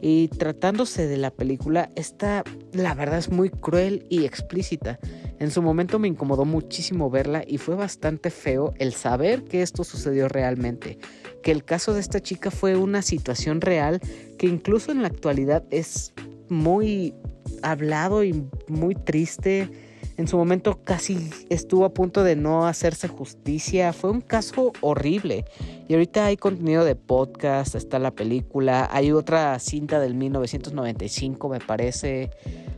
Y 0.00 0.28
tratándose 0.28 1.08
de 1.08 1.16
la 1.16 1.32
película, 1.32 1.90
esta 1.96 2.44
la 2.72 2.94
verdad 2.94 3.18
es 3.18 3.30
muy 3.30 3.50
cruel 3.50 4.06
y 4.08 4.26
explícita. 4.26 5.00
En 5.42 5.50
su 5.50 5.60
momento 5.60 5.98
me 5.98 6.06
incomodó 6.06 6.44
muchísimo 6.44 7.10
verla 7.10 7.42
y 7.44 7.58
fue 7.58 7.74
bastante 7.74 8.30
feo 8.30 8.74
el 8.78 8.92
saber 8.92 9.42
que 9.42 9.62
esto 9.62 9.82
sucedió 9.82 10.28
realmente. 10.28 11.00
Que 11.42 11.50
el 11.50 11.64
caso 11.64 11.92
de 11.92 11.98
esta 12.00 12.20
chica 12.20 12.52
fue 12.52 12.76
una 12.76 13.02
situación 13.02 13.60
real 13.60 14.00
que 14.38 14.46
incluso 14.46 14.92
en 14.92 15.02
la 15.02 15.08
actualidad 15.08 15.64
es 15.70 16.12
muy 16.48 17.12
hablado 17.60 18.22
y 18.22 18.46
muy 18.68 18.94
triste 18.94 19.68
en 20.16 20.28
su 20.28 20.36
momento 20.36 20.80
casi 20.84 21.30
estuvo 21.48 21.84
a 21.84 21.94
punto 21.94 22.22
de 22.24 22.36
no 22.36 22.66
hacerse 22.66 23.08
justicia. 23.08 23.92
Fue 23.92 24.10
un 24.10 24.20
caso 24.20 24.72
horrible. 24.80 25.44
Y 25.88 25.94
ahorita 25.94 26.26
hay 26.26 26.36
contenido 26.36 26.84
de 26.84 26.94
podcast, 26.94 27.74
está 27.74 27.98
la 27.98 28.10
película, 28.10 28.88
hay 28.92 29.12
otra 29.12 29.58
cinta 29.58 30.00
del 30.00 30.14
1995 30.14 31.48
me 31.48 31.60
parece. 31.60 32.30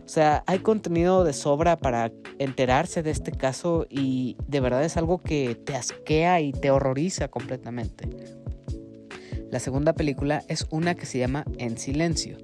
O 0.05 0.09
sea, 0.09 0.45
hay 0.47 0.59
contenido 0.59 1.25
de 1.25 1.33
sobra 1.33 1.77
para 1.77 2.13
enterarse 2.39 3.03
de 3.03 3.11
este 3.11 3.33
caso 3.33 3.87
y 3.89 4.37
de 4.47 4.61
verdad 4.61 4.85
es 4.85 4.97
algo 4.97 5.19
que 5.19 5.55
te 5.55 5.75
asquea 5.75 6.41
y 6.41 6.53
te 6.53 6.71
horroriza 6.71 7.29
completamente. 7.29 8.09
La 9.51 9.61
segunda 9.61 9.93
película 9.93 10.43
es 10.49 10.67
una 10.71 10.95
que 10.95 11.07
se 11.07 11.19
llama 11.19 11.45
En 11.59 11.79
Silencio, 11.79 12.37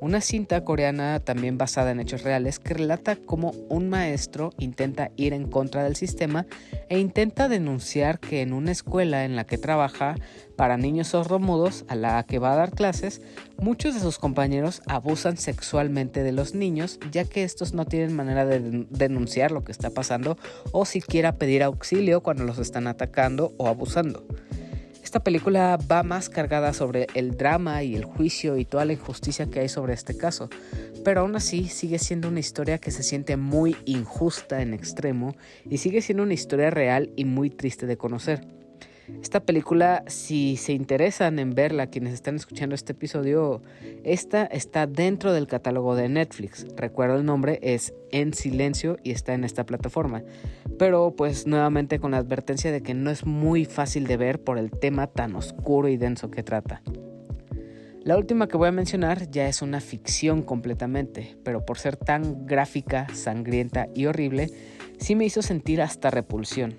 una 0.00 0.20
cinta 0.20 0.64
coreana 0.64 1.20
también 1.20 1.58
basada 1.58 1.90
en 1.90 2.00
hechos 2.00 2.22
reales 2.22 2.58
que 2.58 2.74
relata 2.74 3.16
cómo 3.16 3.52
un 3.68 3.88
maestro 3.88 4.50
intenta 4.58 5.10
ir 5.16 5.32
en 5.32 5.48
contra 5.48 5.84
del 5.84 5.96
sistema 5.96 6.46
e 6.88 6.98
intenta 6.98 7.48
denunciar 7.48 8.18
que 8.18 8.42
en 8.42 8.52
una 8.52 8.72
escuela 8.72 9.24
en 9.24 9.36
la 9.36 9.44
que 9.44 9.58
trabaja 9.58 10.16
para 10.56 10.76
niños 10.76 11.08
sordomudos 11.08 11.84
a 11.88 11.94
la 11.94 12.22
que 12.24 12.38
va 12.38 12.52
a 12.52 12.56
dar 12.56 12.72
clases, 12.72 13.20
muchos 13.58 13.94
de 13.94 14.00
sus 14.00 14.18
compañeros 14.18 14.82
abusan 14.86 15.36
sexualmente 15.36 16.22
de 16.22 16.32
los 16.32 16.54
niños 16.54 16.98
ya 17.10 17.24
que 17.24 17.44
estos 17.44 17.74
no 17.74 17.84
tienen 17.84 18.14
manera 18.14 18.44
de 18.44 18.86
denunciar 18.90 19.50
lo 19.50 19.64
que 19.64 19.72
está 19.72 19.90
pasando 19.90 20.38
o 20.72 20.84
siquiera 20.84 21.36
pedir 21.36 21.62
auxilio 21.62 22.22
cuando 22.22 22.44
los 22.44 22.58
están 22.58 22.86
atacando 22.86 23.54
o 23.58 23.68
abusando. 23.68 24.26
Esta 25.06 25.20
película 25.20 25.78
va 25.88 26.02
más 26.02 26.28
cargada 26.28 26.72
sobre 26.72 27.06
el 27.14 27.36
drama 27.36 27.84
y 27.84 27.94
el 27.94 28.04
juicio 28.04 28.56
y 28.56 28.64
toda 28.64 28.84
la 28.84 28.94
injusticia 28.94 29.46
que 29.46 29.60
hay 29.60 29.68
sobre 29.68 29.94
este 29.94 30.16
caso, 30.16 30.50
pero 31.04 31.20
aún 31.20 31.36
así 31.36 31.68
sigue 31.68 32.00
siendo 32.00 32.26
una 32.26 32.40
historia 32.40 32.78
que 32.78 32.90
se 32.90 33.04
siente 33.04 33.36
muy 33.36 33.76
injusta 33.84 34.62
en 34.62 34.74
extremo 34.74 35.36
y 35.70 35.78
sigue 35.78 36.02
siendo 36.02 36.24
una 36.24 36.34
historia 36.34 36.70
real 36.70 37.12
y 37.14 37.24
muy 37.24 37.50
triste 37.50 37.86
de 37.86 37.96
conocer. 37.96 38.55
Esta 39.22 39.40
película, 39.40 40.02
si 40.08 40.56
se 40.56 40.72
interesan 40.72 41.38
en 41.38 41.54
verla, 41.54 41.86
quienes 41.88 42.12
están 42.12 42.36
escuchando 42.36 42.74
este 42.74 42.92
episodio, 42.92 43.62
esta 44.02 44.44
está 44.44 44.86
dentro 44.86 45.32
del 45.32 45.46
catálogo 45.46 45.94
de 45.94 46.08
Netflix. 46.08 46.66
Recuerdo 46.76 47.16
el 47.16 47.24
nombre, 47.24 47.60
es 47.62 47.94
En 48.10 48.34
Silencio 48.34 48.98
y 49.04 49.12
está 49.12 49.34
en 49.34 49.44
esta 49.44 49.64
plataforma. 49.64 50.22
Pero 50.78 51.14
pues 51.16 51.46
nuevamente 51.46 52.00
con 52.00 52.10
la 52.10 52.18
advertencia 52.18 52.72
de 52.72 52.82
que 52.82 52.94
no 52.94 53.10
es 53.10 53.24
muy 53.24 53.64
fácil 53.64 54.06
de 54.06 54.16
ver 54.16 54.42
por 54.42 54.58
el 54.58 54.70
tema 54.70 55.06
tan 55.06 55.36
oscuro 55.36 55.88
y 55.88 55.96
denso 55.96 56.30
que 56.30 56.42
trata. 56.42 56.82
La 58.02 58.16
última 58.16 58.46
que 58.46 58.56
voy 58.56 58.68
a 58.68 58.72
mencionar 58.72 59.30
ya 59.30 59.48
es 59.48 59.62
una 59.62 59.80
ficción 59.80 60.42
completamente, 60.42 61.36
pero 61.42 61.64
por 61.64 61.78
ser 61.78 61.96
tan 61.96 62.46
gráfica, 62.46 63.08
sangrienta 63.12 63.88
y 63.94 64.06
horrible, 64.06 64.50
sí 64.98 65.16
me 65.16 65.24
hizo 65.24 65.42
sentir 65.42 65.82
hasta 65.82 66.10
repulsión. 66.10 66.76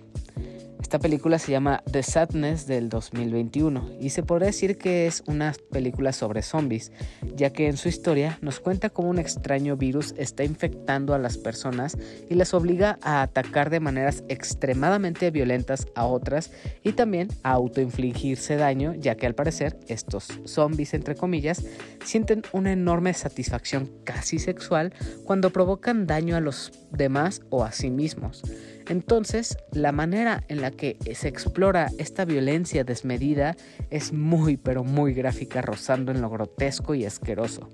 Esta 0.82 1.00
película 1.00 1.40
se 1.40 1.52
llama 1.52 1.84
The 1.92 2.04
Sadness 2.04 2.68
del 2.68 2.88
2021 2.88 3.98
y 4.00 4.12
se 4.12 4.24
podría 4.24 4.48
decir 4.48 4.78
que 4.78 5.08
es 5.08 5.24
una 5.26 5.54
película 5.72 6.14
sobre 6.14 6.44
zombies, 6.44 6.92
ya 7.36 7.52
que 7.52 7.68
en 7.68 7.78
su 7.78 7.90
historia 7.90 8.38
nos 8.42 8.60
cuenta 8.60 8.90
cómo 8.90 9.10
un 9.10 9.18
extraño 9.18 9.76
virus 9.76 10.14
está 10.18 10.44
infectando 10.44 11.14
a 11.14 11.18
las 11.18 11.38
personas 11.38 11.98
y 12.30 12.36
las 12.36 12.54
obliga 12.54 13.00
a 13.02 13.22
atacar 13.22 13.70
de 13.70 13.80
maneras 13.80 14.24
extremadamente 14.30 15.32
violentas 15.32 15.88
a 15.96 16.06
otras 16.06 16.52
y 16.84 16.94
también 16.94 17.30
a 17.44 17.52
autoinfligirse 17.52 18.56
daño, 18.56 18.94
ya 18.94 19.16
que 19.16 19.26
al 19.26 19.36
parecer 19.36 19.80
estos 19.88 20.28
zombies, 20.46 20.94
entre 20.94 21.16
comillas, 21.16 21.66
sienten 22.06 22.44
una 22.54 22.72
enorme 22.72 23.14
satisfacción 23.14 23.92
casi 24.04 24.40
sexual 24.40 24.94
cuando 25.26 25.50
provocan 25.50 26.06
daño 26.06 26.36
a 26.36 26.42
los 26.42 26.72
demás 26.92 27.42
o 27.50 27.64
a 27.64 27.72
sí 27.72 27.90
mismos. 27.90 28.44
Entonces, 28.90 29.58
la 29.72 29.92
manera 29.92 30.44
en 30.48 30.62
la 30.62 30.72
que 30.72 30.98
se 31.14 31.28
explora 31.28 31.92
esta 31.98 32.24
violencia 32.24 32.84
desmedida 32.84 33.56
es 33.90 34.14
muy, 34.14 34.56
pero 34.56 34.84
muy 34.84 35.14
gráfica, 35.14 35.62
rozando 35.62 36.12
en 36.12 36.22
lo 36.22 36.30
grotesco 36.30 36.96
y 36.96 37.06
asqueroso. 37.06 37.70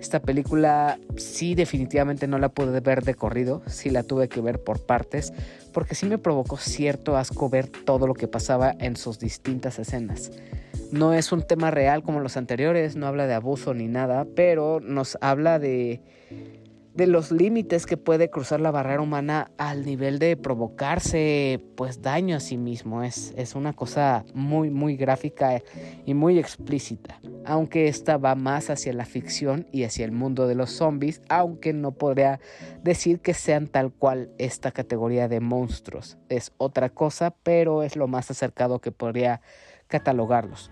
Esta 0.00 0.20
película 0.20 0.98
sí 1.16 1.54
definitivamente 1.54 2.26
no 2.26 2.38
la 2.38 2.48
pude 2.48 2.80
ver 2.80 3.04
de 3.04 3.14
corrido, 3.14 3.62
sí 3.66 3.90
la 3.90 4.02
tuve 4.02 4.28
que 4.28 4.40
ver 4.40 4.62
por 4.62 4.80
partes, 4.80 5.32
porque 5.72 5.94
sí 5.94 6.06
me 6.06 6.18
provocó 6.18 6.56
cierto 6.56 7.16
asco 7.16 7.48
ver 7.48 7.68
todo 7.68 8.06
lo 8.06 8.14
que 8.14 8.28
pasaba 8.28 8.74
en 8.78 8.96
sus 8.96 9.18
distintas 9.18 9.78
escenas. 9.78 10.30
No 10.90 11.14
es 11.14 11.32
un 11.32 11.42
tema 11.42 11.70
real 11.70 12.02
como 12.02 12.20
los 12.20 12.36
anteriores, 12.36 12.96
no 12.96 13.06
habla 13.06 13.26
de 13.26 13.34
abuso 13.34 13.74
ni 13.74 13.88
nada, 13.88 14.26
pero 14.34 14.80
nos 14.80 15.16
habla 15.20 15.58
de 15.58 16.00
de 17.00 17.06
los 17.06 17.32
límites 17.32 17.86
que 17.86 17.96
puede 17.96 18.28
cruzar 18.28 18.60
la 18.60 18.70
barrera 18.70 19.00
humana 19.00 19.52
al 19.56 19.86
nivel 19.86 20.18
de 20.18 20.36
provocarse 20.36 21.64
pues 21.74 22.02
daño 22.02 22.36
a 22.36 22.40
sí 22.40 22.58
mismo. 22.58 23.02
Es, 23.02 23.32
es 23.38 23.54
una 23.54 23.72
cosa 23.72 24.26
muy 24.34 24.68
muy 24.68 24.96
gráfica 24.96 25.62
y 26.04 26.12
muy 26.12 26.38
explícita. 26.38 27.18
Aunque 27.46 27.88
esta 27.88 28.18
va 28.18 28.34
más 28.34 28.68
hacia 28.68 28.92
la 28.92 29.06
ficción 29.06 29.66
y 29.72 29.84
hacia 29.84 30.04
el 30.04 30.12
mundo 30.12 30.46
de 30.46 30.54
los 30.54 30.72
zombies, 30.72 31.22
aunque 31.30 31.72
no 31.72 31.92
podría 31.92 32.38
decir 32.82 33.20
que 33.20 33.32
sean 33.32 33.66
tal 33.66 33.94
cual 33.94 34.30
esta 34.36 34.70
categoría 34.70 35.26
de 35.26 35.40
monstruos. 35.40 36.18
Es 36.28 36.52
otra 36.58 36.90
cosa, 36.90 37.34
pero 37.42 37.82
es 37.82 37.96
lo 37.96 38.08
más 38.08 38.30
acercado 38.30 38.78
que 38.80 38.92
podría 38.92 39.40
catalogarlos. 39.88 40.70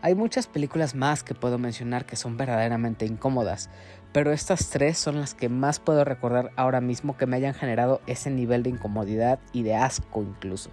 Hay 0.00 0.14
muchas 0.14 0.46
películas 0.46 0.94
más 0.94 1.24
que 1.24 1.34
puedo 1.34 1.58
mencionar 1.58 2.06
que 2.06 2.14
son 2.14 2.36
verdaderamente 2.36 3.04
incómodas, 3.04 3.68
pero 4.12 4.32
estas 4.32 4.70
tres 4.70 4.98
son 4.98 5.20
las 5.20 5.34
que 5.34 5.48
más 5.48 5.78
puedo 5.80 6.04
recordar 6.04 6.50
ahora 6.56 6.80
mismo 6.80 7.16
que 7.16 7.26
me 7.26 7.36
hayan 7.36 7.54
generado 7.54 8.00
ese 8.06 8.30
nivel 8.30 8.62
de 8.62 8.70
incomodidad 8.70 9.38
y 9.52 9.62
de 9.62 9.74
asco 9.74 10.22
incluso. 10.22 10.70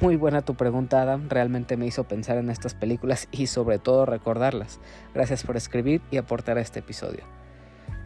Muy 0.00 0.16
buena 0.16 0.40
tu 0.40 0.54
pregunta, 0.54 1.02
Adam. 1.02 1.28
Realmente 1.28 1.76
me 1.76 1.86
hizo 1.86 2.04
pensar 2.04 2.38
en 2.38 2.48
estas 2.48 2.72
películas 2.72 3.28
y 3.30 3.48
sobre 3.48 3.78
todo 3.78 4.06
recordarlas. 4.06 4.80
Gracias 5.14 5.44
por 5.44 5.58
escribir 5.58 6.00
y 6.10 6.16
aportar 6.16 6.56
a 6.56 6.62
este 6.62 6.78
episodio. 6.78 7.24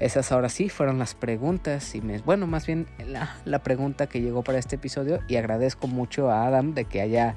Esas 0.01 0.33
ahora 0.33 0.49
sí 0.49 0.69
fueron 0.69 0.99
las 0.99 1.15
preguntas 1.15 1.95
y 1.95 2.01
me, 2.01 2.19
bueno, 2.19 2.49
más 2.49 2.67
bien 2.67 2.89
la, 3.07 3.37
la 3.45 3.61
pregunta 3.61 4.09
que 4.09 4.21
llegó 4.21 4.43
para 4.43 4.59
este 4.59 4.75
episodio 4.75 5.21
y 5.29 5.37
agradezco 5.37 5.87
mucho 5.87 6.31
a 6.31 6.47
Adam 6.47 6.75
de 6.75 6.85
que 6.85 7.01
haya 7.01 7.37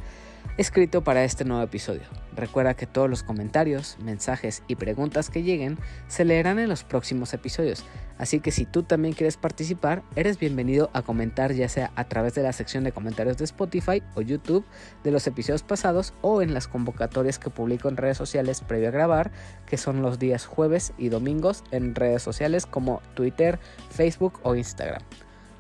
escrito 0.58 1.04
para 1.04 1.24
este 1.24 1.46
nuevo 1.46 1.64
episodio. 1.64 2.02
Recuerda 2.36 2.76
que 2.76 2.86
todos 2.86 3.10
los 3.10 3.24
comentarios, 3.24 3.98
mensajes 4.00 4.64
y 4.68 4.76
preguntas 4.76 5.30
que 5.30 5.44
lleguen 5.44 5.78
se 6.08 6.24
leerán 6.24 6.60
en 6.60 6.70
los 6.70 6.84
próximos 6.84 7.34
episodios, 7.34 7.84
así 8.18 8.40
que 8.40 8.52
si 8.52 8.66
tú 8.66 8.84
también 8.84 9.14
quieres 9.14 9.38
participar, 9.38 10.04
eres 10.16 10.38
bienvenido 10.38 10.90
a 10.94 11.02
comentar 11.02 11.54
ya 11.54 11.68
sea 11.68 11.92
a 11.96 12.04
través 12.06 12.36
de 12.36 12.44
la 12.44 12.54
sección 12.54 12.84
de 12.84 12.92
comentarios 12.92 13.38
de 13.38 13.46
Spotify 13.46 14.04
o 14.16 14.22
YouTube 14.22 14.66
de 15.04 15.12
los 15.12 15.26
episodios 15.28 15.64
pasados 15.64 16.14
o 16.22 16.42
en 16.42 16.54
las 16.54 16.68
convocatorias 16.68 17.40
que 17.40 17.50
publico 17.50 17.90
en 17.90 17.98
redes 17.98 18.18
sociales 18.18 18.62
previo 18.62 18.90
a 18.90 18.92
grabar, 18.92 19.32
que 19.66 19.78
son 19.78 20.02
los 20.02 20.20
días 20.20 20.46
jueves 20.46 20.94
y 20.98 21.10
domingos 21.10 21.64
en 21.72 21.96
redes 21.96 22.22
sociales 22.22 22.66
como 22.66 23.02
Twitter, 23.16 23.60
Facebook 23.90 24.40
o 24.44 24.56
Instagram. 24.56 25.02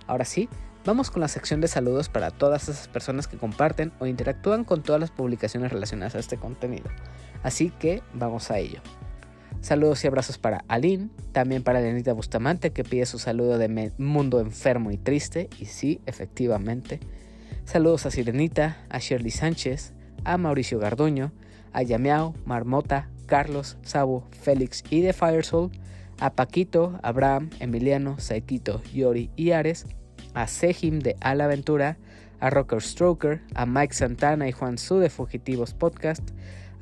Ahora 0.07 0.25
sí, 0.25 0.47
Vamos 0.87 1.11
con 1.11 1.19
la 1.19 1.27
sección 1.27 1.59
de 1.59 1.67
saludos 1.67 2.07
para 2.07 2.31
todas 2.31 2.69
esas 2.69 2.87
personas 2.87 3.27
que 3.27 3.35
comparten 3.35 3.91
o 3.99 4.05
interactúan 4.05 4.63
con 4.63 4.83
todas 4.83 5.01
las 5.01 5.11
publicaciones 5.11 5.69
relacionadas 5.69 6.15
a 6.15 6.19
este 6.19 6.37
contenido. 6.37 6.85
Así 7.43 7.71
que 7.71 8.01
vamos 8.13 8.51
a 8.51 8.59
ello. 8.59 8.79
Saludos 9.59 10.01
y 10.05 10.07
abrazos 10.07 10.37
para 10.37 10.63
Aline, 10.69 11.09
también 11.33 11.61
para 11.61 11.81
Lenita 11.81 12.13
Bustamante 12.13 12.71
que 12.71 12.85
pide 12.85 13.05
su 13.05 13.19
saludo 13.19 13.57
de 13.57 13.91
mundo 13.97 14.39
enfermo 14.39 14.89
y 14.91 14.97
triste, 14.97 15.49
y 15.59 15.65
sí, 15.65 15.99
efectivamente. 16.05 17.01
Saludos 17.65 18.05
a 18.05 18.11
Sirenita, 18.11 18.77
a 18.87 18.99
Shirley 18.99 19.31
Sánchez, 19.31 19.91
a 20.23 20.37
Mauricio 20.37 20.79
Garduño, 20.79 21.33
a 21.73 21.83
Yameao, 21.83 22.33
Marmota, 22.45 23.09
Carlos, 23.25 23.77
Sabo, 23.81 24.25
Félix 24.31 24.85
y 24.89 25.01
de 25.01 25.11
Firesoul, 25.11 25.69
a 26.21 26.31
Paquito, 26.31 26.97
Abraham, 27.03 27.49
Emiliano, 27.59 28.17
Saikito, 28.19 28.81
Yori 28.93 29.29
y 29.35 29.51
Ares, 29.51 29.85
a 30.37 30.45
Sejim 30.45 30.99
de 30.99 31.15
Al 31.19 31.41
Aventura, 31.41 31.97
a 32.39 32.51
Rocker 32.51 32.79
Stroker, 32.79 33.41
a 33.55 33.65
Mike 33.65 33.95
Santana 33.95 34.47
y 34.47 34.51
Juan 34.51 34.77
Su 34.77 34.99
de 34.99 35.09
Fugitivos 35.09 35.73
Podcast, 35.73 36.21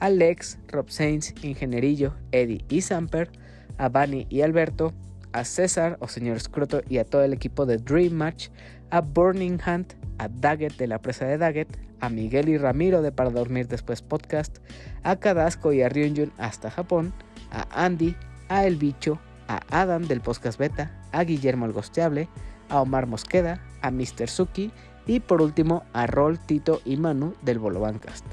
a 0.02 0.10
Lex, 0.10 0.58
Rob 0.68 0.90
Sainz, 0.90 1.34
Ingenierillo, 1.42 2.16
Eddie 2.34 2.66
y 2.68 2.82
Samper, 2.82 3.30
a 3.78 3.88
Bunny 3.88 4.28
y 4.30 4.42
Alberto, 4.42 4.94
a 5.32 5.46
César 5.46 5.96
o 6.02 6.10
Señor 6.10 6.38
Scroto 6.42 6.82
y 6.90 6.98
a 6.98 7.06
todo 7.06 7.24
el 7.24 7.32
equipo 7.32 7.66
de 7.66 7.78
Dream 7.78 8.12
Match, 8.12 8.50
a 8.90 9.00
Burning 9.00 9.58
Hunt, 9.66 9.94
a 10.18 10.28
Daggett 10.28 10.76
de 10.76 10.88
la 10.88 11.02
presa 11.02 11.24
de 11.26 11.38
Daggett, 11.38 11.80
a 12.02 12.10
Miguel 12.10 12.50
y 12.50 12.58
Ramiro 12.58 13.02
de 13.02 13.14
Para 13.14 13.30
Dormir 13.30 13.70
Después 13.70 14.02
Podcast, 14.02 14.58
a 15.04 15.16
Kadasco 15.16 15.72
y 15.72 15.82
a 15.82 15.88
Ryunjun 15.88 16.34
hasta 16.38 16.70
Japón, 16.70 17.14
a 17.52 17.86
Andy, 17.86 18.18
a 18.50 18.66
El 18.66 18.76
Bicho, 18.76 19.18
a 19.48 19.62
Adam 19.70 20.08
del 20.08 20.20
Podcast 20.20 20.60
Beta, 20.60 20.92
a 21.14 21.24
Guillermo 21.24 21.66
el 21.66 21.72
Gosteable, 21.72 22.28
a 22.70 22.82
Omar 22.82 23.08
Mosqueda, 23.08 23.62
a 23.82 23.92
Mr. 23.92 24.28
Suki 24.28 24.72
y 25.08 25.20
por 25.20 25.42
último 25.42 25.84
a 25.94 26.08
Rol, 26.08 26.40
Tito 26.40 26.82
y 26.86 26.98
Manu 26.98 27.34
del 27.42 27.60
Bolobancast. 27.60 28.26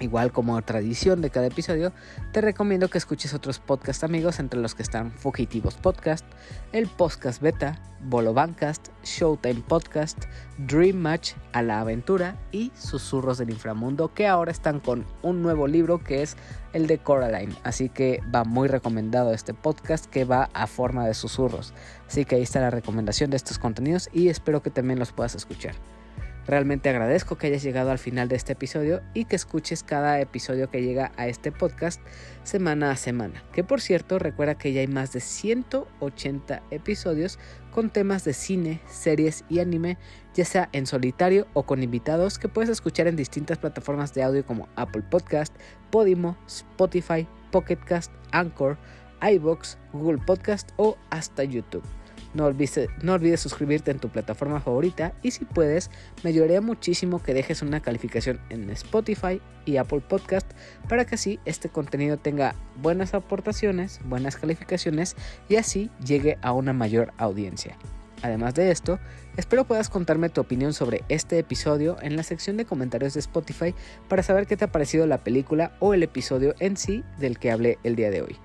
Igual 0.00 0.32
como 0.32 0.60
tradición 0.62 1.20
de 1.20 1.28
cada 1.28 1.48
episodio, 1.48 1.92
te 2.32 2.40
recomiendo 2.40 2.88
que 2.88 2.96
escuches 2.96 3.34
otros 3.34 3.58
podcast 3.58 4.02
amigos 4.02 4.40
entre 4.40 4.58
los 4.58 4.74
que 4.74 4.82
están 4.82 5.12
Fugitivos 5.12 5.74
Podcast, 5.74 6.24
el 6.72 6.88
Podcast 6.88 7.42
Beta, 7.42 7.78
Bolo 8.02 8.32
Bancast, 8.32 8.88
Showtime 9.04 9.62
Podcast, 9.68 10.24
Dream 10.56 10.96
Match 10.96 11.34
a 11.52 11.60
la 11.60 11.80
Aventura 11.80 12.38
y 12.50 12.72
Susurros 12.74 13.36
del 13.36 13.50
Inframundo, 13.50 14.14
que 14.14 14.26
ahora 14.26 14.50
están 14.50 14.80
con 14.80 15.04
un 15.20 15.42
nuevo 15.42 15.66
libro 15.66 16.02
que 16.02 16.22
es 16.22 16.38
el 16.72 16.86
de 16.86 16.96
Coraline. 16.96 17.54
Así 17.62 17.90
que 17.90 18.22
va 18.34 18.44
muy 18.44 18.68
recomendado 18.68 19.34
este 19.34 19.52
podcast 19.52 20.06
que 20.06 20.24
va 20.24 20.48
a 20.54 20.66
forma 20.66 21.06
de 21.06 21.12
susurros. 21.12 21.74
Así 22.08 22.24
que 22.24 22.36
ahí 22.36 22.42
está 22.42 22.60
la 22.60 22.70
recomendación 22.70 23.28
de 23.28 23.36
estos 23.36 23.58
contenidos 23.58 24.08
y 24.14 24.30
espero 24.30 24.62
que 24.62 24.70
también 24.70 24.98
los 24.98 25.12
puedas 25.12 25.34
escuchar. 25.34 25.74
Realmente 26.46 26.88
agradezco 26.88 27.36
que 27.36 27.48
hayas 27.48 27.62
llegado 27.62 27.90
al 27.90 27.98
final 27.98 28.28
de 28.28 28.36
este 28.36 28.54
episodio 28.54 29.02
y 29.14 29.26
que 29.26 29.36
escuches 29.36 29.82
cada 29.82 30.20
episodio 30.20 30.70
que 30.70 30.82
llega 30.82 31.12
a 31.16 31.28
este 31.28 31.52
podcast 31.52 32.00
semana 32.42 32.90
a 32.90 32.96
semana. 32.96 33.44
Que 33.52 33.62
por 33.62 33.80
cierto, 33.80 34.18
recuerda 34.18 34.56
que 34.56 34.72
ya 34.72 34.80
hay 34.80 34.86
más 34.86 35.12
de 35.12 35.20
180 35.20 36.62
episodios 36.70 37.38
con 37.70 37.90
temas 37.90 38.24
de 38.24 38.32
cine, 38.32 38.80
series 38.86 39.44
y 39.48 39.60
anime, 39.60 39.98
ya 40.34 40.44
sea 40.44 40.68
en 40.72 40.86
solitario 40.86 41.46
o 41.52 41.64
con 41.64 41.82
invitados 41.82 42.38
que 42.38 42.48
puedes 42.48 42.70
escuchar 42.70 43.06
en 43.06 43.16
distintas 43.16 43.58
plataformas 43.58 44.14
de 44.14 44.22
audio 44.22 44.44
como 44.44 44.68
Apple 44.76 45.02
Podcast, 45.08 45.54
Podimo, 45.90 46.36
Spotify, 46.46 47.28
Pocketcast, 47.52 48.12
Anchor, 48.32 48.78
iBox, 49.22 49.78
Google 49.92 50.18
Podcast 50.24 50.70
o 50.76 50.96
hasta 51.10 51.44
YouTube. 51.44 51.84
No 52.34 52.46
olvides, 52.46 53.40
suscribirte 53.40 53.90
en 53.90 53.98
tu 53.98 54.08
plataforma 54.08 54.60
favorita 54.60 55.12
y 55.22 55.32
si 55.32 55.44
puedes, 55.44 55.90
me 56.22 56.30
ayudaría 56.30 56.60
muchísimo 56.60 57.22
que 57.22 57.34
dejes 57.34 57.62
una 57.62 57.80
calificación 57.80 58.40
en 58.50 58.70
Spotify 58.70 59.40
y 59.64 59.76
Apple 59.78 60.00
Podcast 60.00 60.50
para 60.88 61.04
que 61.04 61.16
así 61.16 61.40
este 61.44 61.68
contenido 61.68 62.18
tenga 62.18 62.54
buenas 62.80 63.14
aportaciones, 63.14 64.00
buenas 64.04 64.36
calificaciones 64.36 65.16
y 65.48 65.56
así 65.56 65.90
llegue 66.04 66.38
a 66.42 66.52
una 66.52 66.72
mayor 66.72 67.12
audiencia. 67.18 67.76
Además 68.22 68.54
de 68.54 68.70
esto, 68.70 68.98
espero 69.36 69.64
puedas 69.64 69.88
contarme 69.88 70.28
tu 70.28 70.40
opinión 70.40 70.74
sobre 70.74 71.02
este 71.08 71.38
episodio 71.38 71.96
en 72.02 72.16
la 72.16 72.22
sección 72.22 72.56
de 72.58 72.66
comentarios 72.66 73.14
de 73.14 73.20
Spotify 73.20 73.74
para 74.08 74.22
saber 74.22 74.46
qué 74.46 74.56
te 74.56 74.66
ha 74.66 74.72
parecido 74.72 75.06
la 75.06 75.24
película 75.24 75.72
o 75.80 75.94
el 75.94 76.02
episodio 76.02 76.54
en 76.60 76.76
sí 76.76 77.02
del 77.18 77.38
que 77.38 77.50
hablé 77.50 77.78
el 77.82 77.96
día 77.96 78.10
de 78.10 78.22
hoy 78.22 78.38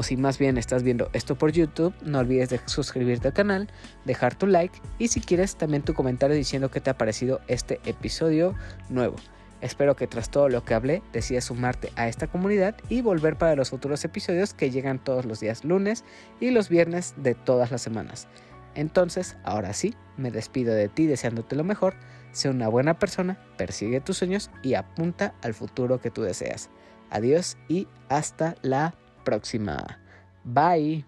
o 0.00 0.02
si 0.02 0.16
más 0.16 0.38
bien 0.38 0.56
estás 0.56 0.82
viendo 0.82 1.10
esto 1.12 1.36
por 1.36 1.52
YouTube, 1.52 1.92
no 2.00 2.20
olvides 2.20 2.48
de 2.48 2.60
suscribirte 2.64 3.28
al 3.28 3.34
canal, 3.34 3.68
dejar 4.06 4.34
tu 4.34 4.46
like 4.46 4.80
y 4.98 5.08
si 5.08 5.20
quieres 5.20 5.56
también 5.56 5.82
tu 5.82 5.92
comentario 5.92 6.34
diciendo 6.34 6.70
qué 6.70 6.80
te 6.80 6.88
ha 6.88 6.96
parecido 6.96 7.42
este 7.48 7.82
episodio 7.84 8.54
nuevo. 8.88 9.16
Espero 9.60 9.96
que 9.96 10.06
tras 10.06 10.30
todo 10.30 10.48
lo 10.48 10.64
que 10.64 10.72
hablé 10.72 11.02
decidas 11.12 11.44
sumarte 11.44 11.92
a 11.96 12.08
esta 12.08 12.28
comunidad 12.28 12.76
y 12.88 13.02
volver 13.02 13.36
para 13.36 13.56
los 13.56 13.68
futuros 13.68 14.02
episodios 14.02 14.54
que 14.54 14.70
llegan 14.70 15.04
todos 15.04 15.26
los 15.26 15.38
días 15.38 15.66
lunes 15.66 16.02
y 16.40 16.50
los 16.50 16.70
viernes 16.70 17.12
de 17.18 17.34
todas 17.34 17.70
las 17.70 17.82
semanas. 17.82 18.26
Entonces, 18.74 19.36
ahora 19.44 19.74
sí, 19.74 19.94
me 20.16 20.30
despido 20.30 20.72
de 20.72 20.88
ti 20.88 21.08
deseándote 21.08 21.56
lo 21.56 21.64
mejor, 21.64 21.92
sé 22.32 22.48
una 22.48 22.68
buena 22.68 22.98
persona, 22.98 23.38
persigue 23.58 24.00
tus 24.00 24.16
sueños 24.16 24.50
y 24.62 24.72
apunta 24.72 25.34
al 25.42 25.52
futuro 25.52 26.00
que 26.00 26.10
tú 26.10 26.22
deseas. 26.22 26.70
Adiós 27.10 27.58
y 27.68 27.86
hasta 28.08 28.54
la 28.62 28.94
próxima. 29.24 29.98
Bye. 30.44 31.04